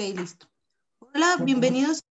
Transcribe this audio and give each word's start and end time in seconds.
Ok, 0.00 0.16
listo. 0.16 0.46
Hola, 1.00 1.36
bienvenidos 1.44 2.02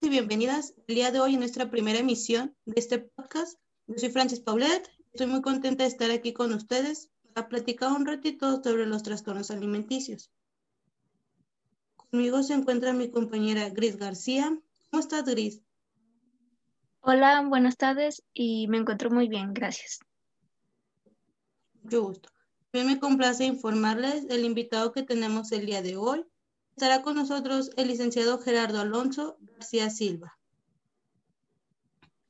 y 0.00 0.08
bienvenidas 0.08 0.74
el 0.86 0.94
día 0.94 1.10
de 1.10 1.18
hoy 1.18 1.34
en 1.34 1.40
nuestra 1.40 1.68
primera 1.72 1.98
emisión 1.98 2.54
de 2.66 2.74
este 2.76 3.00
podcast. 3.00 3.58
Yo 3.88 3.98
soy 3.98 4.10
Francis 4.10 4.38
Paulet. 4.38 4.88
Estoy 5.12 5.26
muy 5.26 5.42
contenta 5.42 5.82
de 5.82 5.88
estar 5.88 6.12
aquí 6.12 6.32
con 6.32 6.52
ustedes 6.52 7.10
para 7.34 7.48
platicar 7.48 7.90
un 7.90 8.06
ratito 8.06 8.62
sobre 8.62 8.86
los 8.86 9.02
trastornos 9.02 9.50
alimenticios. 9.50 10.30
Conmigo 11.96 12.44
se 12.44 12.54
encuentra 12.54 12.92
mi 12.92 13.10
compañera 13.10 13.68
Gris 13.70 13.96
García. 13.96 14.56
¿Cómo 14.88 15.00
estás, 15.00 15.24
Gris? 15.24 15.62
Hola, 17.00 17.44
buenas 17.44 17.76
tardes 17.76 18.22
y 18.32 18.68
me 18.68 18.78
encuentro 18.78 19.10
muy 19.10 19.26
bien, 19.26 19.52
gracias. 19.52 19.98
Mucho 21.82 22.04
gusto. 22.04 22.28
También 22.70 22.94
me 22.94 23.00
complace 23.00 23.46
informarles 23.46 24.28
del 24.28 24.44
invitado 24.44 24.92
que 24.92 25.02
tenemos 25.02 25.50
el 25.50 25.66
día 25.66 25.82
de 25.82 25.96
hoy. 25.96 26.24
Estará 26.76 27.02
con 27.02 27.16
nosotros 27.16 27.70
el 27.76 27.88
licenciado 27.88 28.38
Gerardo 28.38 28.80
Alonso 28.80 29.36
García 29.40 29.90
Silva. 29.90 30.38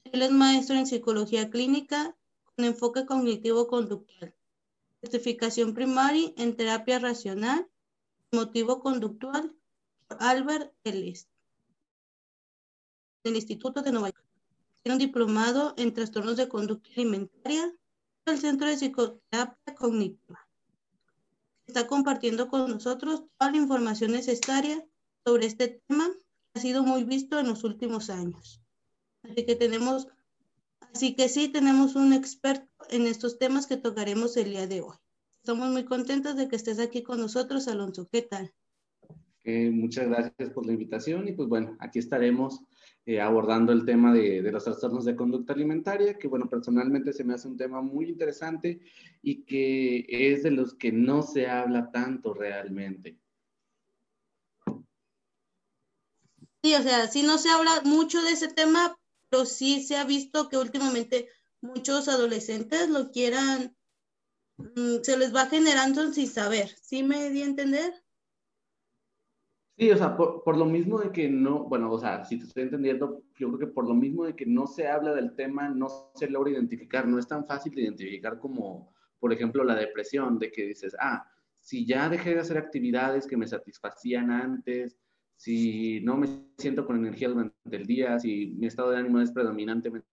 Él 0.05 0.21
es 0.21 0.33
maestro 0.33 0.77
en 0.77 0.87
psicología 0.87 1.49
clínica 1.49 2.17
con 2.45 2.65
enfoque 2.65 3.07
cognitivo-conductual, 3.07 4.35
certificación 5.01 5.75
primaria 5.75 6.33
en 6.37 6.57
terapia 6.57 6.99
racional, 6.99 7.69
motivo-conductual 8.33 9.57
por 10.09 10.19
Albert 10.21 10.75
Ellis, 10.85 11.29
del 13.23 13.37
Instituto 13.37 13.81
de 13.81 13.93
Nueva 13.93 14.11
York. 14.11 14.27
Tiene 14.83 14.97
un 14.97 14.99
diplomado 14.99 15.73
en 15.79 15.95
trastornos 15.95 16.37
de 16.37 16.49
conducta 16.49 16.91
alimentaria 16.97 17.73
del 18.27 18.39
Centro 18.39 18.69
de 18.69 18.77
Psicoterapia 18.77 19.75
Cognitiva 19.77 20.42
está 21.73 21.87
compartiendo 21.87 22.49
con 22.49 22.71
nosotros 22.71 23.25
toda 23.39 23.51
la 23.51 23.57
información 23.57 24.13
necesaria 24.13 24.87
sobre 25.25 25.47
este 25.47 25.83
tema 25.89 26.07
que 26.53 26.59
ha 26.59 26.63
sido 26.63 26.83
muy 26.83 27.05
visto 27.05 27.41
en 27.41 27.49
los 27.49 27.65
últimos 27.65 28.11
años. 28.11 28.61
Así 29.23 29.47
que 29.47 29.57
tenemos, 29.57 30.07
así 30.93 31.15
que 31.15 31.31
sí 31.31 31.49
tenemos 31.49 31.95
un 31.95 32.13
experto 32.13 32.69
en 32.91 33.07
estos 33.07 33.39
temas 33.39 33.67
que 33.67 33.79
tocaremos 33.79 34.37
el 34.37 34.51
día 34.51 34.67
de 34.67 34.83
hoy. 34.83 34.97
Estamos 35.41 35.71
muy 35.71 35.85
contentos 35.85 36.37
de 36.37 36.47
que 36.47 36.57
estés 36.57 36.79
aquí 36.79 37.03
con 37.03 37.19
nosotros, 37.19 37.67
Alonso. 37.69 38.07
¿Qué 38.13 38.21
tal? 38.21 38.53
Muchas 39.45 40.09
gracias 40.09 40.51
por 40.51 40.67
la 40.67 40.73
invitación 40.73 41.27
y 41.27 41.33
pues 41.33 41.49
bueno, 41.49 41.77
aquí 41.81 41.99
estaremos 41.99 42.63
eh, 43.05 43.21
abordando 43.21 43.73
el 43.73 43.85
tema 43.85 44.15
de, 44.15 44.43
de, 44.43 44.53
los 44.53 44.63
trastornos 44.63 45.05
de 45.05 45.17
conducta 45.17 45.53
alimentaria, 45.53 46.17
que 46.17 46.29
bueno, 46.29 46.49
personalmente 46.49 47.13
se 47.13 47.25
me 47.25 47.35
hace 47.35 47.49
un 47.49 47.57
tema 47.57 47.83
muy 47.83 48.09
interesante 48.09 48.81
y 49.23 49.43
que 49.43 50.07
es 50.09 50.45
de 50.45 50.53
los 50.53 50.75
que 50.75 50.93
no 50.93 51.23
se 51.23 51.49
habla 51.49 51.91
tanto 51.91 52.33
realmente. 52.33 53.19
Sí, 56.63 56.77
o 56.77 56.83
sea, 56.83 57.09
sí 57.09 57.25
no 57.25 57.39
se 57.39 57.51
habla 57.51 57.81
mucho 57.85 58.23
de 58.23 58.31
ese 58.31 58.47
tema, 58.47 58.97
pero 59.29 59.47
sí 59.47 59.83
se 59.83 59.97
ha 59.97 60.05
visto 60.05 60.49
que 60.49 60.57
últimamente 60.57 61.29
muchos 61.61 62.07
adolescentes 62.07 62.89
lo 62.89 63.11
quieran, 63.11 63.77
mmm, 64.59 65.03
se 65.03 65.17
les 65.17 65.35
va 65.35 65.47
generando 65.47 66.13
sin 66.13 66.29
saber. 66.29 66.69
¿Sí 66.81 67.03
me 67.03 67.31
di 67.31 67.43
a 67.43 67.47
entender? 67.47 67.93
Sí, 69.83 69.91
o 69.91 69.97
sea, 69.97 70.17
por, 70.17 70.45
por, 70.45 70.57
lo 70.57 70.65
mismo 70.65 71.01
de 71.01 71.11
que 71.11 71.29
no, 71.29 71.65
bueno, 71.65 71.91
o 71.91 71.99
sea, 71.99 72.25
si 72.25 72.39
te 72.39 72.45
estoy 72.45 72.63
entendiendo, 72.63 73.25
yo 73.37 73.49
creo 73.49 73.59
que 73.59 73.67
por 73.67 73.89
lo 73.89 73.95
mismo 73.95 74.25
de 74.25 74.37
que 74.37 74.47
no 74.47 74.69
se 74.69 74.87
habla 74.87 75.13
del 75.13 75.35
tema, 75.35 75.71
no 75.71 75.89
se 76.15 76.31
logra 76.31 76.53
identificar, 76.53 77.09
no 77.09 77.19
es 77.19 77.27
tan 77.27 77.45
fácil 77.49 77.75
de 77.75 77.83
identificar 77.83 78.39
como, 78.39 78.95
por 79.19 79.33
ejemplo, 79.33 79.65
la 79.65 79.75
depresión, 79.75 80.39
de 80.39 80.53
que 80.53 80.67
dices, 80.67 80.95
ah, 81.01 81.29
si 81.59 81.85
ya 81.85 82.09
dejé 82.09 82.33
de 82.33 82.43
hacer 82.43 82.59
actividades 82.59 83.27
que 83.27 83.37
me 83.37 83.49
satisfacían 83.49 84.31
antes, 84.31 85.01
si 85.35 86.01
no 86.03 86.17
me 86.17 86.29
siento 86.59 86.87
con 86.87 86.99
energía 86.99 87.31
durante 87.31 87.77
el 87.77 87.85
día, 87.85 88.21
si 88.21 88.55
mi 88.57 88.69
estado 88.69 88.93
de 88.93 88.99
ánimo 88.99 89.21
es 89.21 89.33
predominantemente 89.33 90.07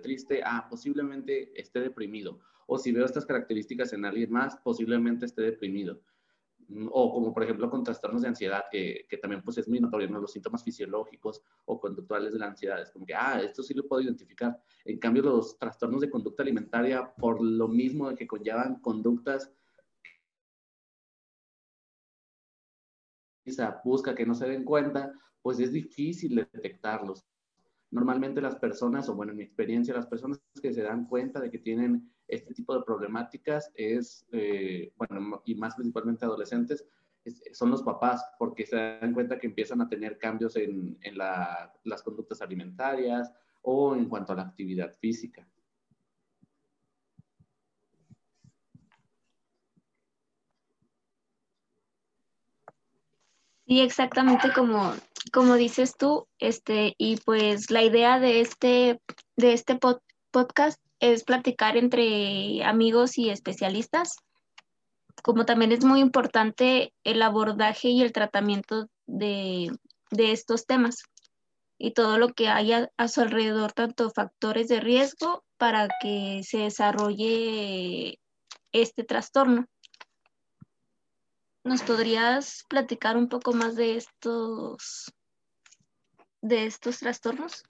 triste, 0.00 0.40
ah, 0.42 0.66
posiblemente 0.70 1.52
esté 1.60 1.80
deprimido. 1.80 2.38
O 2.66 2.78
si 2.78 2.92
veo 2.92 3.04
estas 3.04 3.26
características 3.26 3.92
en 3.92 4.06
alguien 4.06 4.30
más, 4.30 4.56
posiblemente 4.56 5.26
esté 5.26 5.42
deprimido 5.42 6.00
o 6.90 7.12
como 7.12 7.32
por 7.32 7.42
ejemplo 7.42 7.68
con 7.70 7.82
trastornos 7.84 8.22
de 8.22 8.28
ansiedad, 8.28 8.64
que, 8.70 9.06
también 9.20 9.42
pues 9.42 9.58
es 9.58 9.68
muy 9.68 9.80
notorio, 9.80 10.08
¿no? 10.08 10.20
los 10.20 10.32
síntomas 10.32 10.62
fisiológicos 10.64 11.42
o 11.64 11.80
conductuales 11.80 12.32
de 12.32 12.38
la 12.38 12.46
ansiedad, 12.46 12.80
es 12.80 12.90
como 12.90 13.06
que, 13.06 13.14
ah, 13.14 13.40
esto 13.42 13.62
sí 13.62 13.74
lo 13.74 13.86
puedo 13.86 14.02
identificar. 14.02 14.60
En 14.84 14.98
cambio, 14.98 15.22
los 15.22 15.58
trastornos 15.58 16.00
de 16.00 16.10
conducta 16.10 16.42
alimentaria, 16.42 17.12
por 17.14 17.42
lo 17.42 17.68
mismo 17.68 18.08
de 18.08 18.16
que 18.16 18.26
conllevan 18.26 18.80
conductas 18.80 19.52
busca 23.84 24.14
que 24.14 24.26
no 24.26 24.34
se 24.34 24.48
den 24.48 24.64
cuenta, 24.64 25.12
pues 25.42 25.58
es 25.58 25.72
difícil 25.72 26.36
detectarlos. 26.52 27.24
Normalmente 27.90 28.40
las 28.40 28.56
personas, 28.56 29.08
o 29.08 29.14
bueno, 29.14 29.32
en 29.32 29.38
mi 29.38 29.44
experiencia, 29.44 29.94
las 29.94 30.06
personas 30.06 30.40
que 30.62 30.72
se 30.72 30.82
dan 30.82 31.06
cuenta 31.06 31.40
de 31.40 31.50
que 31.50 31.58
tienen 31.58 32.10
este 32.28 32.54
tipo 32.54 32.74
de 32.74 32.84
problemáticas 32.84 33.72
es, 33.74 34.26
eh, 34.32 34.92
bueno, 34.96 35.42
y 35.44 35.56
más 35.56 35.74
principalmente 35.74 36.24
adolescentes, 36.24 36.86
es, 37.24 37.42
son 37.52 37.70
los 37.70 37.82
papás, 37.82 38.24
porque 38.38 38.64
se 38.64 38.76
dan 38.76 39.12
cuenta 39.12 39.38
que 39.38 39.48
empiezan 39.48 39.80
a 39.80 39.88
tener 39.88 40.18
cambios 40.18 40.56
en, 40.56 40.98
en 41.02 41.18
la, 41.18 41.72
las 41.84 42.02
conductas 42.02 42.40
alimentarias 42.40 43.32
o 43.62 43.96
en 43.96 44.08
cuanto 44.08 44.32
a 44.32 44.36
la 44.36 44.42
actividad 44.42 44.92
física. 44.94 45.46
Sí, 53.70 53.80
exactamente 53.80 54.52
como, 54.52 54.94
como 55.32 55.54
dices 55.54 55.94
tú, 55.96 56.26
este, 56.40 56.96
y 56.98 57.18
pues 57.18 57.70
la 57.70 57.84
idea 57.84 58.18
de 58.18 58.40
este, 58.40 59.00
de 59.36 59.52
este 59.52 59.76
pod 59.76 59.98
podcast 60.32 60.82
es 60.98 61.22
platicar 61.22 61.76
entre 61.76 62.64
amigos 62.64 63.16
y 63.16 63.30
especialistas, 63.30 64.16
como 65.22 65.46
también 65.46 65.70
es 65.70 65.84
muy 65.84 66.00
importante 66.00 66.92
el 67.04 67.22
abordaje 67.22 67.90
y 67.90 68.02
el 68.02 68.10
tratamiento 68.10 68.88
de, 69.06 69.70
de 70.10 70.32
estos 70.32 70.66
temas 70.66 71.04
y 71.78 71.92
todo 71.92 72.18
lo 72.18 72.30
que 72.30 72.48
haya 72.48 72.90
a 72.96 73.06
su 73.06 73.20
alrededor, 73.20 73.70
tanto 73.70 74.10
factores 74.10 74.66
de 74.66 74.80
riesgo 74.80 75.44
para 75.58 75.86
que 76.02 76.40
se 76.42 76.58
desarrolle 76.58 78.18
este 78.72 79.04
trastorno. 79.04 79.66
¿Nos 81.62 81.82
podrías 81.82 82.64
platicar 82.68 83.16
un 83.16 83.28
poco 83.28 83.52
más 83.52 83.76
de 83.76 83.96
estos, 83.96 85.12
de 86.40 86.66
estos 86.66 87.00
trastornos? 87.00 87.64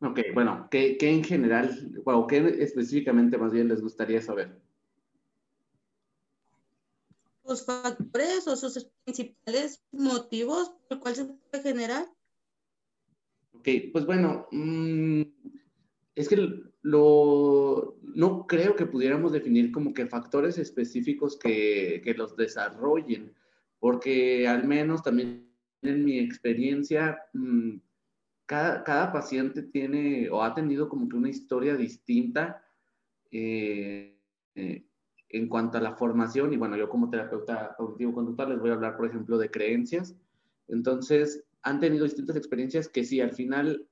Ok, 0.00 0.20
bueno, 0.32 0.68
¿qué, 0.70 0.96
qué 0.96 1.10
en 1.10 1.24
general, 1.24 1.92
o 2.04 2.26
qué 2.26 2.56
específicamente 2.60 3.36
más 3.36 3.52
bien 3.52 3.68
les 3.68 3.82
gustaría 3.82 4.22
saber? 4.22 4.58
Los 7.44 7.66
factores 7.66 8.46
o 8.46 8.56
sus 8.56 8.88
principales 9.04 9.82
motivos 9.92 10.72
por 10.88 11.00
cuál 11.00 11.16
se 11.16 11.24
puede 11.24 11.62
generar. 11.62 12.06
Ok, 13.52 13.68
pues 13.92 14.06
bueno, 14.06 14.46
mmm, 14.52 15.22
es 16.14 16.28
que 16.28 16.36
lo, 16.82 17.98
no 18.02 18.46
creo 18.46 18.76
que 18.76 18.86
pudiéramos 18.86 19.32
definir 19.32 19.72
como 19.72 19.92
que 19.92 20.06
factores 20.06 20.58
específicos 20.58 21.36
que, 21.36 22.00
que 22.04 22.14
los 22.14 22.36
desarrollen, 22.36 23.34
porque 23.78 24.46
al 24.48 24.64
menos 24.66 25.02
también 25.02 25.48
en 25.82 26.04
mi 26.04 26.18
experiencia, 26.18 27.18
mmm, 27.32 27.76
cada, 28.46 28.82
cada, 28.82 29.12
paciente 29.12 29.62
tiene 29.62 30.30
o 30.30 30.42
ha 30.42 30.54
tenido 30.54 30.88
como 30.88 31.08
que 31.08 31.16
una 31.16 31.28
historia 31.28 31.76
distinta 31.76 32.64
eh, 33.30 34.16
eh, 34.54 34.84
en 35.28 35.48
cuanto 35.48 35.78
a 35.78 35.82
la 35.82 35.94
formación. 35.94 36.52
Y 36.52 36.56
bueno, 36.56 36.76
yo 36.76 36.88
como 36.88 37.10
terapeuta 37.10 37.74
cognitivo-conductual 37.76 38.50
les 38.50 38.60
voy 38.60 38.70
a 38.70 38.74
hablar, 38.74 38.96
por 38.96 39.06
ejemplo, 39.06 39.36
de 39.36 39.50
creencias. 39.50 40.16
Entonces, 40.66 41.44
han 41.62 41.80
tenido 41.80 42.04
distintas 42.04 42.36
experiencias 42.36 42.88
que 42.88 43.04
sí, 43.04 43.20
al 43.20 43.32
final 43.32 43.87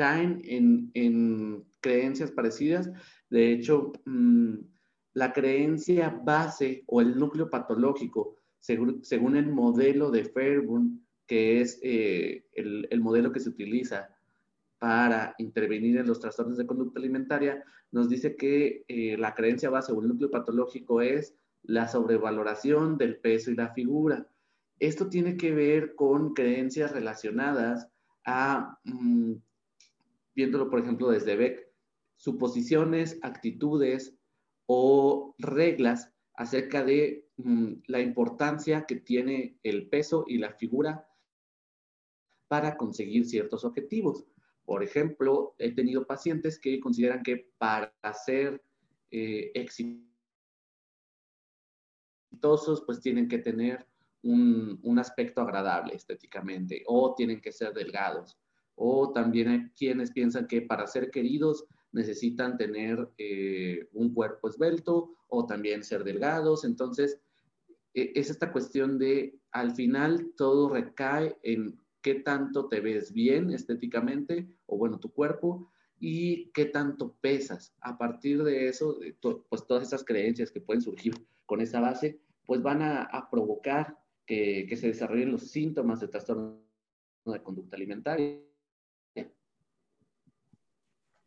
caen 0.00 0.40
en, 0.44 0.90
en 0.94 1.62
creencias 1.82 2.30
parecidas. 2.30 2.90
De 3.28 3.52
hecho, 3.52 3.92
mmm, 4.06 4.54
la 5.12 5.34
creencia 5.34 6.08
base 6.24 6.84
o 6.86 7.02
el 7.02 7.18
núcleo 7.18 7.50
patológico, 7.50 8.36
según, 8.60 9.04
según 9.04 9.36
el 9.36 9.52
modelo 9.52 10.10
de 10.10 10.24
Fairburn, 10.24 11.06
que 11.26 11.60
es 11.60 11.78
eh, 11.82 12.46
el, 12.54 12.88
el, 12.90 13.00
modelo 13.02 13.30
que 13.30 13.40
se 13.40 13.50
utiliza 13.50 14.08
para 14.78 15.34
intervenir 15.36 15.98
en 15.98 16.06
los 16.06 16.18
trastornos 16.18 16.56
de 16.56 16.66
conducta 16.66 16.98
alimentaria, 16.98 17.62
nos 17.92 18.08
dice 18.08 18.36
que 18.36 18.86
eh, 18.88 19.18
la 19.18 19.34
creencia 19.34 19.68
base 19.68 19.92
o 19.92 20.00
el 20.00 20.08
núcleo 20.08 20.30
patológico 20.30 21.02
es 21.02 21.34
la 21.62 21.88
sobrevaloración 21.88 22.96
del 22.96 23.18
peso 23.18 23.50
y 23.50 23.56
la 23.56 23.74
figura. 23.74 24.26
Esto 24.78 25.10
tiene 25.10 25.36
que 25.36 25.52
ver 25.52 25.94
con 25.94 26.32
creencias 26.32 26.90
relacionadas 26.90 27.86
a, 28.24 28.78
mm, 28.84 29.34
viéndolo 30.40 30.70
por 30.70 30.80
ejemplo 30.80 31.10
desde 31.10 31.36
Beck, 31.36 31.68
suposiciones, 32.16 33.18
actitudes 33.20 34.16
o 34.64 35.34
reglas 35.36 36.14
acerca 36.32 36.82
de 36.82 37.28
mm, 37.36 37.72
la 37.88 38.00
importancia 38.00 38.86
que 38.86 38.96
tiene 38.96 39.58
el 39.62 39.90
peso 39.90 40.24
y 40.26 40.38
la 40.38 40.52
figura 40.52 41.06
para 42.48 42.78
conseguir 42.78 43.26
ciertos 43.26 43.66
objetivos. 43.66 44.24
Por 44.64 44.82
ejemplo, 44.82 45.54
he 45.58 45.74
tenido 45.74 46.06
pacientes 46.06 46.58
que 46.58 46.80
consideran 46.80 47.22
que 47.22 47.52
para 47.58 47.92
ser 48.14 48.64
eh, 49.10 49.52
exitosos, 49.54 50.08
pues 52.86 53.02
tienen 53.02 53.28
que 53.28 53.40
tener 53.40 53.86
un, 54.22 54.80
un, 54.82 54.98
aspecto 54.98 55.42
agradable 55.42 55.94
estéticamente 55.94 56.82
o 56.86 57.14
tienen 57.14 57.42
que 57.42 57.52
ser 57.52 57.74
delgados. 57.74 58.38
O 58.82 59.12
también 59.12 59.48
hay 59.48 59.68
quienes 59.76 60.10
piensan 60.10 60.46
que 60.46 60.62
para 60.62 60.86
ser 60.86 61.10
queridos 61.10 61.66
necesitan 61.92 62.56
tener 62.56 63.10
eh, 63.18 63.86
un 63.92 64.14
cuerpo 64.14 64.48
esbelto 64.48 65.16
o 65.28 65.44
también 65.44 65.84
ser 65.84 66.02
delgados. 66.02 66.64
Entonces, 66.64 67.20
e, 67.92 68.12
es 68.14 68.30
esta 68.30 68.52
cuestión 68.52 68.98
de, 68.98 69.38
al 69.52 69.72
final, 69.72 70.32
todo 70.34 70.70
recae 70.70 71.36
en 71.42 71.78
qué 72.00 72.14
tanto 72.14 72.68
te 72.68 72.80
ves 72.80 73.12
bien 73.12 73.50
estéticamente 73.50 74.48
o 74.64 74.78
bueno, 74.78 74.98
tu 74.98 75.12
cuerpo 75.12 75.70
y 75.98 76.50
qué 76.52 76.64
tanto 76.64 77.16
pesas. 77.20 77.74
A 77.82 77.98
partir 77.98 78.42
de 78.42 78.68
eso, 78.68 78.98
pues 79.50 79.66
todas 79.66 79.88
esas 79.88 80.04
creencias 80.04 80.50
que 80.50 80.62
pueden 80.62 80.80
surgir 80.80 81.12
con 81.44 81.60
esa 81.60 81.80
base, 81.80 82.18
pues 82.46 82.62
van 82.62 82.80
a, 82.80 83.28
provocar 83.30 83.98
que, 84.24 84.64
que, 84.66 84.76
se 84.78 84.86
desarrollen 84.86 85.32
los 85.32 85.50
síntomas 85.50 86.00
de 86.00 86.08
trastorno 86.08 86.62
de 87.26 87.42
conducta 87.42 87.76
alimentaria. 87.76 88.40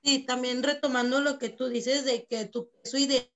Sí, 0.03 0.25
también 0.25 0.63
retomando 0.63 1.21
lo 1.21 1.39
que 1.39 1.49
tú 1.49 1.69
dices 1.69 2.03
de 2.03 2.25
que 2.25 2.45
tu 2.45 2.69
peso 2.69 2.97
ideal 2.97 3.29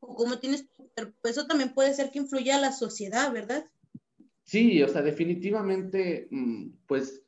o 0.00 0.14
cómo 0.14 0.38
tienes 0.38 0.70
tu 0.72 0.88
cuerpo, 0.90 1.28
eso 1.28 1.46
también 1.46 1.74
puede 1.74 1.92
ser 1.94 2.10
que 2.10 2.18
influya 2.18 2.56
a 2.56 2.60
la 2.60 2.72
sociedad, 2.72 3.30
¿verdad? 3.32 3.70
Sí, 4.44 4.82
o 4.82 4.88
sea, 4.88 5.02
definitivamente, 5.02 6.28
mm, 6.30 6.70
pues 6.86 7.22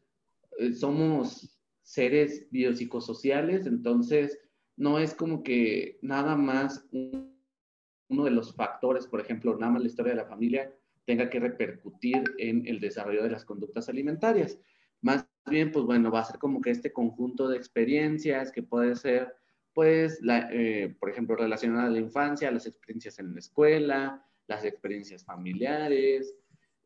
eh, 0.59 0.73
somos 0.73 1.61
seres 1.83 2.49
biopsicosociales, 2.51 3.67
entonces 3.67 4.39
no 4.77 4.99
es 4.99 5.15
como 5.15 5.43
que 5.43 5.99
nada 6.03 6.37
más 6.37 6.87
uno 6.91 8.25
de 8.25 8.31
los 8.31 8.55
factores, 8.55 9.07
por 9.07 9.21
ejemplo, 9.21 9.57
nada 9.57 9.73
más 9.73 9.83
la 9.83 9.89
historia 9.89 10.13
de 10.13 10.23
la 10.23 10.29
familia, 10.29 10.75
tenga 11.05 11.29
que 11.29 11.41
repercutir 11.41 12.25
en 12.39 12.67
el 12.67 12.81
desarrollo 12.81 13.23
de 13.23 13.31
las 13.31 13.45
conductas 13.45 13.89
alimentarias. 13.89 14.59
Más 15.03 15.27
bien, 15.47 15.73
pues 15.73 15.85
bueno, 15.85 16.11
va 16.11 16.21
a 16.21 16.25
ser 16.25 16.39
como 16.39 16.61
que 16.61 16.71
este 16.71 16.93
conjunto 16.93 17.49
de 17.49 17.57
experiencias 17.57 18.53
que 18.53 18.63
puede 18.63 18.97
ser, 18.97 19.35
pues, 19.73 20.21
la, 20.23 20.49
eh, 20.53 20.97
por 20.99 21.11
ejemplo, 21.11 21.37
relacionada 21.37 21.87
a 21.87 21.91
la 21.91 21.99
infancia, 21.99 22.51
las 22.51 22.67
experiencias 22.67 23.19
en 23.19 23.33
la 23.33 23.39
escuela, 23.39 24.25
las 24.47 24.65
experiencias 24.65 25.25
familiares, 25.25 26.37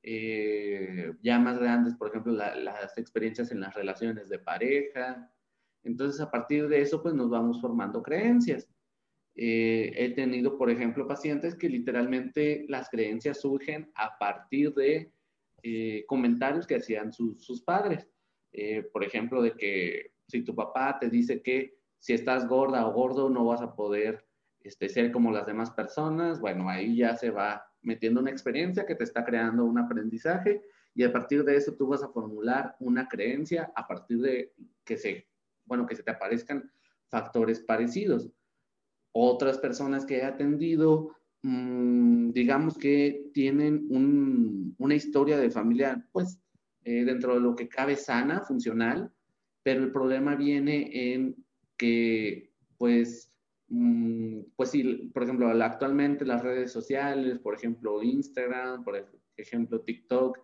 eh, 0.02 1.12
ya 1.22 1.38
más 1.38 1.58
grandes, 1.58 1.94
por 1.94 2.08
ejemplo, 2.08 2.32
las 2.32 2.96
experiencias 2.96 3.50
en 3.50 3.60
las 3.60 3.74
relaciones 3.74 4.28
de 4.28 4.38
pareja. 4.38 5.30
Entonces, 5.82 6.20
a 6.20 6.30
partir 6.30 6.68
de 6.68 6.80
eso, 6.80 7.02
pues 7.02 7.14
nos 7.14 7.30
vamos 7.30 7.60
formando 7.60 8.02
creencias. 8.02 8.68
Eh, 9.34 9.92
he 9.94 10.10
tenido, 10.14 10.56
por 10.58 10.70
ejemplo, 10.70 11.06
pacientes 11.06 11.54
que 11.54 11.68
literalmente 11.68 12.64
las 12.68 12.88
creencias 12.88 13.40
surgen 13.40 13.90
a 13.94 14.18
partir 14.18 14.74
de 14.74 15.12
eh, 15.62 16.04
comentarios 16.06 16.66
que 16.66 16.76
hacían 16.76 17.12
sus 17.12 17.62
padres. 17.62 18.08
Por 18.92 19.04
ejemplo, 19.04 19.42
de 19.42 19.52
que 19.52 20.12
si 20.26 20.42
tu 20.42 20.54
papá 20.54 20.98
te 20.98 21.08
dice 21.08 21.42
que 21.42 21.78
si 21.98 22.12
estás 22.12 22.46
gorda 22.46 22.86
o 22.86 22.92
gordo 22.92 23.28
no 23.28 23.44
vas 23.44 23.60
a 23.60 23.74
poder 23.74 24.24
este, 24.60 24.88
ser 24.88 25.12
como 25.12 25.30
las 25.30 25.46
demás 25.46 25.70
personas, 25.70 26.40
bueno, 26.40 26.68
ahí 26.68 26.96
ya 26.96 27.16
se 27.16 27.30
va 27.30 27.64
metiendo 27.82 28.20
una 28.20 28.30
experiencia 28.30 28.86
que 28.86 28.94
te 28.94 29.04
está 29.04 29.24
creando 29.24 29.64
un 29.64 29.78
aprendizaje 29.78 30.62
y 30.94 31.04
a 31.04 31.12
partir 31.12 31.44
de 31.44 31.56
eso 31.56 31.74
tú 31.74 31.86
vas 31.86 32.02
a 32.02 32.08
formular 32.08 32.76
una 32.80 33.06
creencia 33.08 33.72
a 33.74 33.86
partir 33.86 34.20
de 34.20 34.52
que 34.84 34.96
se, 34.96 35.28
bueno, 35.64 35.86
que 35.86 35.94
se 35.94 36.02
te 36.02 36.10
aparezcan 36.10 36.70
factores 37.08 37.60
parecidos. 37.60 38.30
Otras 39.12 39.58
personas 39.58 40.04
que 40.04 40.18
he 40.18 40.24
atendido, 40.24 41.14
mmm, 41.42 42.30
digamos 42.30 42.76
que 42.76 43.30
tienen 43.32 43.86
un, 43.90 44.74
una 44.78 44.94
historia 44.94 45.38
de 45.38 45.50
familia, 45.50 46.06
pues, 46.12 46.40
eh, 46.88 47.04
dentro 47.04 47.34
de 47.34 47.40
lo 47.40 47.54
que 47.54 47.68
cabe 47.68 47.96
sana, 47.96 48.40
funcional, 48.42 49.12
pero 49.62 49.82
el 49.84 49.92
problema 49.92 50.36
viene 50.36 51.12
en 51.12 51.36
que, 51.76 52.52
pues, 52.76 53.28
Mm, 53.68 54.40
pues 54.56 54.70
sí, 54.70 55.10
por 55.12 55.22
ejemplo, 55.24 55.48
actualmente 55.62 56.24
las 56.24 56.42
redes 56.42 56.72
sociales, 56.72 57.38
por 57.38 57.54
ejemplo, 57.54 58.02
Instagram, 58.02 58.82
por 58.82 59.06
ejemplo, 59.36 59.80
TikTok, 59.82 60.38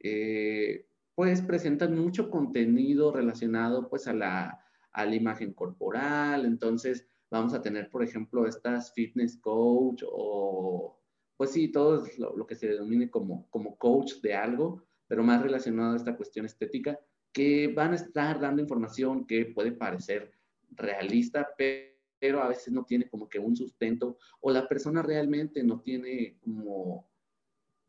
eh, 0.00 0.86
pues 1.14 1.42
presentan 1.42 1.98
mucho 1.98 2.30
contenido 2.30 3.12
relacionado 3.12 3.88
pues 3.90 4.08
a 4.08 4.14
la, 4.14 4.64
a 4.92 5.04
la 5.04 5.14
imagen 5.14 5.52
corporal, 5.52 6.46
entonces 6.46 7.06
vamos 7.30 7.52
a 7.54 7.60
tener, 7.62 7.90
por 7.90 8.02
ejemplo, 8.02 8.46
estas 8.46 8.92
fitness 8.94 9.36
coach 9.38 10.02
o, 10.10 10.98
pues 11.36 11.50
sí, 11.52 11.68
todo 11.68 12.06
lo, 12.18 12.36
lo, 12.36 12.46
que 12.46 12.54
se 12.54 12.68
denomine 12.68 13.10
como, 13.10 13.46
como 13.50 13.76
coach 13.76 14.14
de 14.22 14.34
algo, 14.34 14.86
pero 15.10 15.24
más 15.24 15.42
relacionado 15.42 15.94
a 15.94 15.96
esta 15.96 16.16
cuestión 16.16 16.46
estética, 16.46 16.96
que 17.32 17.66
van 17.66 17.90
a 17.90 17.96
estar 17.96 18.38
dando 18.38 18.62
información 18.62 19.26
que 19.26 19.44
puede 19.44 19.72
parecer 19.72 20.30
realista, 20.70 21.48
pero 21.56 22.40
a 22.40 22.46
veces 22.46 22.72
no 22.72 22.84
tiene 22.84 23.08
como 23.08 23.28
que 23.28 23.40
un 23.40 23.56
sustento 23.56 24.18
o 24.38 24.52
la 24.52 24.68
persona 24.68 25.02
realmente 25.02 25.64
no 25.64 25.80
tiene 25.80 26.38
como 26.38 27.10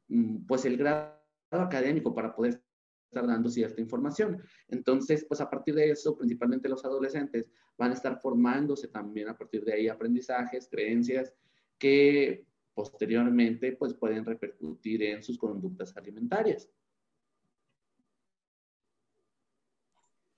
mm, 0.07 0.47
pues 0.47 0.65
el 0.65 0.77
grado 0.77 1.21
académico 1.51 2.11
para 2.15 2.35
poder 2.35 2.59
estar 3.05 3.27
dando 3.27 3.51
cierta 3.51 3.79
información. 3.79 4.41
Entonces, 4.67 5.23
pues 5.23 5.41
a 5.41 5.49
partir 5.49 5.75
de 5.75 5.91
eso, 5.91 6.17
principalmente 6.17 6.69
los 6.69 6.83
adolescentes 6.85 7.51
van 7.77 7.91
a 7.91 7.93
estar 7.93 8.19
formándose 8.19 8.87
también 8.87 9.29
a 9.29 9.37
partir 9.37 9.63
de 9.63 9.73
ahí 9.73 9.87
aprendizajes, 9.87 10.67
creencias 10.67 11.35
que 11.77 12.47
posteriormente 12.73 13.73
pues 13.73 13.93
pueden 13.93 14.25
repercutir 14.25 15.03
en 15.03 15.21
sus 15.21 15.37
conductas 15.37 15.95
alimentarias. 15.95 16.67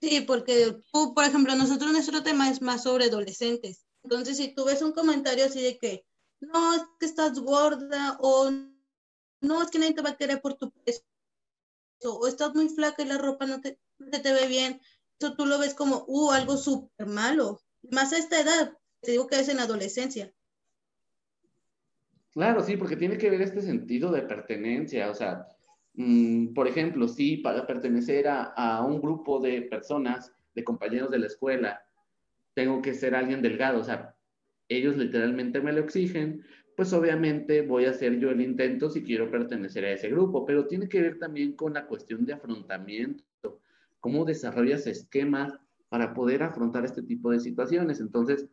Sí, 0.04 0.20
porque 0.20 0.76
tú, 0.92 1.14
por 1.14 1.24
ejemplo, 1.24 1.56
nosotros 1.56 1.94
nuestro 1.94 2.24
tema 2.24 2.50
es 2.50 2.62
más 2.62 2.84
sobre 2.84 3.06
adolescentes. 3.06 3.86
Entonces, 4.04 4.36
si 4.36 4.54
tú 4.54 4.66
ves 4.66 4.82
un 4.82 4.92
comentario 4.92 5.46
así 5.46 5.62
de 5.62 5.78
que, 5.78 6.06
no, 6.42 6.76
es 6.76 6.82
que 7.00 7.06
estás 7.06 7.40
gorda, 7.40 8.18
o 8.20 8.52
no, 9.40 9.62
es 9.62 9.70
que 9.70 9.80
nadie 9.80 9.94
te 9.94 10.02
va 10.02 10.10
a 10.10 10.18
querer 10.18 10.42
por 10.42 10.56
tu 10.56 10.72
peso, 10.72 11.04
o 12.04 12.28
estás 12.28 12.54
muy 12.54 12.68
flaca 12.68 13.02
y 13.02 13.06
la 13.06 13.18
ropa 13.18 13.46
no 13.46 13.62
te, 13.62 13.80
te 13.98 14.34
ve 14.34 14.48
bien, 14.48 14.82
eso 15.18 15.36
tú 15.38 15.46
lo 15.46 15.58
ves 15.58 15.74
como, 15.74 16.04
uh, 16.06 16.32
algo 16.32 16.58
súper 16.58 17.08
malo. 17.08 17.62
Más 17.90 18.12
a 18.12 18.18
esta 18.18 18.42
edad, 18.42 18.78
te 19.00 19.12
digo 19.12 19.28
que 19.28 19.40
es 19.40 19.48
en 19.48 19.62
adolescencia. 19.62 20.34
Claro, 22.34 22.62
sí, 22.62 22.76
porque 22.76 22.98
tiene 22.98 23.18
que 23.18 23.30
ver 23.30 23.42
este 23.42 23.62
sentido 23.62 24.12
de 24.12 24.24
pertenencia, 24.24 25.10
o 25.10 25.16
sea, 25.16 25.48
Mm, 25.96 26.54
por 26.54 26.68
ejemplo, 26.68 27.08
si 27.08 27.38
para 27.38 27.68
pertenecer 27.68 28.26
a, 28.28 28.84
un 28.86 29.00
grupo 29.02 29.40
de 29.40 29.62
personas, 29.64 30.34
de 30.56 30.64
compañeros 30.64 31.12
de 31.12 31.20
la 31.20 31.28
escuela, 31.28 31.84
tengo 32.54 32.82
que 32.82 32.94
ser 32.94 33.16
alguien 33.16 33.42
delgado, 33.42 33.80
o 33.80 33.84
sea, 33.84 34.16
ellos 34.70 34.98
literalmente 34.98 35.62
me 35.62 35.74
lo 35.74 35.82
exigen, 35.82 36.44
pues 36.76 36.94
obviamente 36.94 37.62
voy 37.62 37.86
a 37.86 37.92
hacer 37.92 38.20
yo 38.20 38.32
el 38.32 38.42
intento 38.42 38.90
si 38.90 39.04
quiero 39.04 39.30
pertenecer 39.30 39.86
a 39.86 39.92
ese 39.92 40.10
grupo, 40.10 40.46
pero 40.46 40.68
tiene 40.68 40.90
que 40.90 41.02
ver 41.02 41.20
también 41.20 41.54
con 41.54 41.74
la 41.74 41.86
cuestión 41.86 42.26
de 42.26 42.34
afrontamiento, 42.34 43.60
cómo 44.00 44.26
desarrollas 44.26 44.88
esquemas 44.88 45.54
para 45.90 46.14
poder 46.14 46.42
afrontar 46.42 46.86
este 46.86 47.04
tipo 47.04 47.30
de 47.30 47.40
situaciones. 47.40 48.00
Entonces, 48.00 48.48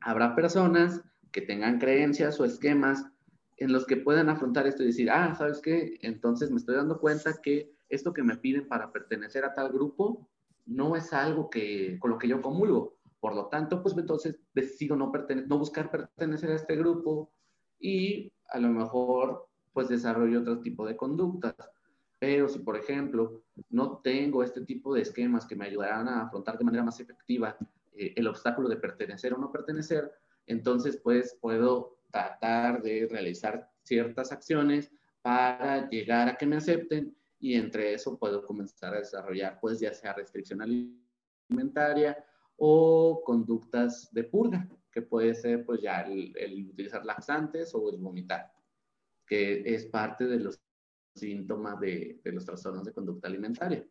habrá 0.00 0.34
personas 0.34 1.02
que 1.30 1.42
tengan 1.42 1.78
creencias 1.78 2.40
o 2.40 2.44
esquemas 2.44 3.06
en 3.56 3.72
los 3.72 3.86
que 3.86 3.96
puedan 3.96 4.28
afrontar 4.28 4.66
esto 4.66 4.82
y 4.82 4.86
decir, 4.86 5.10
ah, 5.10 5.34
¿sabes 5.34 5.60
qué? 5.60 5.98
Entonces 6.02 6.50
me 6.50 6.58
estoy 6.58 6.76
dando 6.76 6.98
cuenta 6.98 7.40
que 7.42 7.74
esto 7.88 8.12
que 8.12 8.22
me 8.22 8.36
piden 8.36 8.68
para 8.68 8.92
pertenecer 8.92 9.44
a 9.44 9.54
tal 9.54 9.72
grupo 9.72 10.28
no 10.66 10.96
es 10.96 11.12
algo 11.12 11.48
que, 11.48 11.98
con 11.98 12.10
lo 12.10 12.18
que 12.18 12.28
yo 12.28 12.42
comulgo. 12.42 12.96
Por 13.20 13.34
lo 13.34 13.46
tanto, 13.46 13.82
pues 13.82 13.96
entonces 13.96 14.38
decido 14.54 14.96
no, 14.96 15.12
no 15.46 15.58
buscar 15.58 15.90
pertenecer 15.90 16.50
a 16.50 16.56
este 16.56 16.76
grupo 16.76 17.30
y 17.78 18.32
a 18.48 18.58
lo 18.58 18.68
mejor 18.68 19.48
pues 19.72 19.88
desarrollo 19.88 20.40
otro 20.40 20.60
tipo 20.60 20.86
de 20.86 20.96
conductas. 20.96 21.54
Pero 22.18 22.48
si, 22.48 22.58
por 22.60 22.76
ejemplo, 22.76 23.42
no 23.68 23.98
tengo 23.98 24.42
este 24.42 24.62
tipo 24.62 24.94
de 24.94 25.02
esquemas 25.02 25.46
que 25.46 25.56
me 25.56 25.66
ayudarán 25.66 26.08
a 26.08 26.22
afrontar 26.22 26.58
de 26.58 26.64
manera 26.64 26.84
más 26.84 26.98
efectiva 26.98 27.56
eh, 27.94 28.14
el 28.16 28.26
obstáculo 28.26 28.68
de 28.68 28.76
pertenecer 28.76 29.34
o 29.34 29.38
no 29.38 29.52
pertenecer, 29.52 30.10
entonces 30.46 30.98
pues 31.02 31.36
puedo 31.40 31.95
tratar 32.16 32.82
de 32.82 33.06
realizar 33.10 33.70
ciertas 33.82 34.32
acciones 34.32 34.90
para 35.20 35.88
llegar 35.90 36.28
a 36.28 36.36
que 36.36 36.46
me 36.46 36.56
acepten 36.56 37.14
y 37.38 37.54
entre 37.54 37.92
eso 37.92 38.18
puedo 38.18 38.44
comenzar 38.44 38.94
a 38.94 39.00
desarrollar, 39.00 39.58
pues 39.60 39.78
ya 39.80 39.92
sea 39.92 40.14
restricción 40.14 40.62
alimentaria 40.62 42.24
o 42.56 43.22
conductas 43.24 44.08
de 44.12 44.24
purga, 44.24 44.66
que 44.90 45.02
puede 45.02 45.34
ser 45.34 45.66
pues 45.66 45.82
ya 45.82 46.00
el, 46.02 46.68
utilizar 46.70 47.04
laxantes 47.04 47.74
o 47.74 47.90
el 47.90 47.98
vomitar, 47.98 48.50
que 49.26 49.62
es 49.66 49.84
parte 49.86 50.26
de 50.26 50.40
los 50.40 50.58
síntomas 51.14 51.78
de, 51.80 52.20
de 52.24 52.32
los 52.32 52.46
trastornos 52.46 52.84
de 52.84 52.92
conducta 52.92 53.28
alimentaria. 53.28 53.86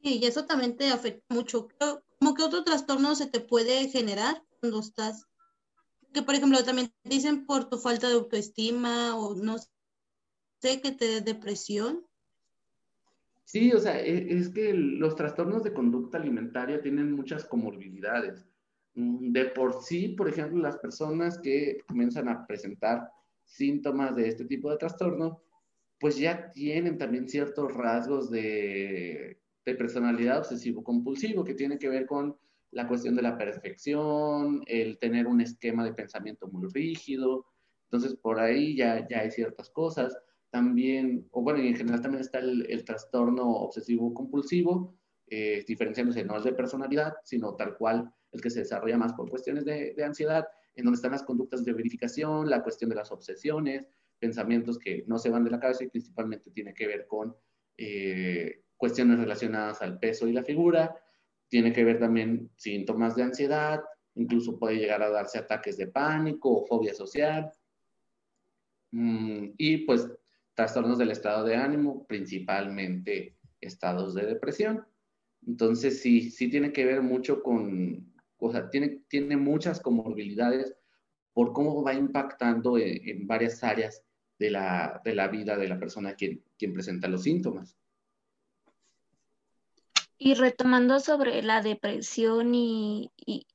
y 0.00 0.24
eso 0.24 0.46
también 0.46 0.76
te 0.76 0.88
afecta 0.88 1.34
mucho. 1.34 1.68
¿Cómo 2.18 2.34
que 2.34 2.42
otro 2.42 2.64
trastorno 2.64 3.14
se 3.14 3.26
te 3.26 3.40
puede 3.40 3.88
generar 3.88 4.42
cuando 4.60 4.80
estás? 4.80 5.27
Que, 6.12 6.22
por 6.22 6.34
ejemplo, 6.34 6.62
también 6.64 6.92
dicen 7.04 7.46
por 7.46 7.68
tu 7.68 7.78
falta 7.78 8.08
de 8.08 8.14
autoestima 8.14 9.16
o 9.16 9.34
no 9.34 9.56
sé, 10.60 10.80
que 10.80 10.92
te 10.92 11.06
dé 11.06 11.20
depresión. 11.20 12.06
Sí, 13.44 13.72
o 13.72 13.78
sea, 13.78 14.00
e, 14.00 14.38
es 14.38 14.50
que 14.50 14.74
los 14.74 15.16
trastornos 15.16 15.62
de 15.62 15.72
conducta 15.72 16.18
alimentaria 16.18 16.82
tienen 16.82 17.12
muchas 17.12 17.44
comorbilidades. 17.44 18.46
Mm, 18.94 19.32
de 19.32 19.46
por 19.46 19.82
sí, 19.82 20.08
por 20.08 20.28
ejemplo, 20.28 20.60
las 20.60 20.78
personas 20.78 21.38
que 21.38 21.78
comienzan 21.86 22.28
a 22.28 22.46
presentar 22.46 23.10
síntomas 23.44 24.14
de 24.16 24.28
este 24.28 24.44
tipo 24.44 24.70
de 24.70 24.76
trastorno, 24.76 25.42
pues 25.98 26.16
ya 26.18 26.50
tienen 26.52 26.98
también 26.98 27.28
ciertos 27.28 27.72
rasgos 27.72 28.30
de, 28.30 29.40
de 29.64 29.74
personalidad 29.74 30.38
obsesivo-compulsivo, 30.38 31.44
que 31.44 31.54
tiene 31.54 31.78
que 31.78 31.88
ver 31.88 32.06
con 32.06 32.36
la 32.70 32.86
cuestión 32.86 33.16
de 33.16 33.22
la 33.22 33.38
perfección, 33.38 34.62
el 34.66 34.98
tener 34.98 35.26
un 35.26 35.40
esquema 35.40 35.84
de 35.84 35.94
pensamiento 35.94 36.48
muy 36.48 36.68
rígido. 36.72 37.46
Entonces, 37.84 38.14
por 38.16 38.38
ahí 38.38 38.76
ya, 38.76 39.06
ya 39.08 39.20
hay 39.20 39.30
ciertas 39.30 39.70
cosas 39.70 40.16
también, 40.50 41.28
o 41.32 41.42
bueno, 41.42 41.60
en 41.60 41.76
general 41.76 42.00
también 42.00 42.22
está 42.22 42.38
el, 42.38 42.84
trastorno 42.84 43.50
obsesivo-compulsivo, 43.50 44.96
eh, 45.26 45.64
diferenciándose 45.66 46.24
no 46.24 46.38
es 46.38 46.44
de 46.44 46.52
personalidad, 46.52 47.14
sino 47.24 47.54
tal 47.54 47.76
cual 47.76 48.10
el 48.32 48.40
que 48.40 48.50
se 48.50 48.60
desarrolla 48.60 48.96
más 48.96 49.12
por 49.12 49.28
cuestiones 49.28 49.64
de, 49.64 49.94
ansiedad, 50.02 50.46
en 50.74 50.84
donde 50.84 50.96
están 50.96 51.12
las 51.12 51.22
conductas 51.22 51.64
de 51.64 51.72
verificación, 51.72 52.48
la 52.48 52.62
cuestión 52.62 52.88
de 52.88 52.96
las 52.96 53.12
obsesiones, 53.12 53.86
pensamientos 54.18 54.78
que 54.78 55.04
no 55.06 55.18
se 55.18 55.30
van 55.30 55.44
de 55.44 55.50
la 55.50 55.60
cabeza 55.60 55.84
y 55.84 55.88
principalmente 55.88 56.50
tiene 56.50 56.72
que 56.72 56.86
ver 56.86 57.06
con 57.06 57.36
eh, 57.76 58.64
cuestiones 58.76 59.18
relacionadas 59.18 59.82
al 59.82 59.98
peso 59.98 60.26
y 60.26 60.32
la 60.32 60.44
figura, 60.44 60.96
tiene 61.48 61.72
que 61.72 61.84
ver 61.84 61.98
también 61.98 62.50
síntomas 62.56 63.16
de 63.16 63.22
ansiedad, 63.22 63.80
incluso 64.14 64.58
puede 64.58 64.76
llegar 64.76 65.02
a 65.02 65.10
darse 65.10 65.38
ataques 65.38 65.76
de 65.76 65.86
pánico 65.86 66.50
o 66.50 66.66
fobia 66.66 66.94
social. 66.94 67.50
Mm, 68.90 69.50
y 69.56 69.78
pues 69.78 70.08
trastornos 70.54 70.98
del 70.98 71.10
estado 71.10 71.44
de 71.44 71.56
ánimo, 71.56 72.06
principalmente 72.06 73.36
estados 73.60 74.14
de 74.14 74.26
depresión. 74.26 74.84
Entonces, 75.46 76.00
sí, 76.00 76.30
sí 76.30 76.48
tiene 76.50 76.72
que 76.72 76.84
ver 76.84 77.02
mucho 77.02 77.42
con, 77.42 78.12
o 78.38 78.50
sea, 78.50 78.68
tiene, 78.70 79.02
tiene 79.08 79.36
muchas 79.36 79.80
comorbilidades 79.80 80.74
por 81.32 81.52
cómo 81.52 81.82
va 81.82 81.94
impactando 81.94 82.76
en, 82.78 83.26
varias 83.26 83.62
áreas 83.62 84.02
de 84.38 84.50
la, 84.50 85.00
de 85.04 85.14
la, 85.14 85.28
vida 85.28 85.56
de 85.56 85.68
la 85.68 85.78
persona 85.78 86.14
quien, 86.14 86.42
quien 86.58 86.72
presenta 86.72 87.08
los 87.08 87.22
síntomas. 87.22 87.76
Y 90.18 90.34
retomando 90.34 90.98
sobre 91.00 91.42
la 91.42 91.62
depresión 91.62 92.54
y, 92.54 93.12
y 93.16 93.46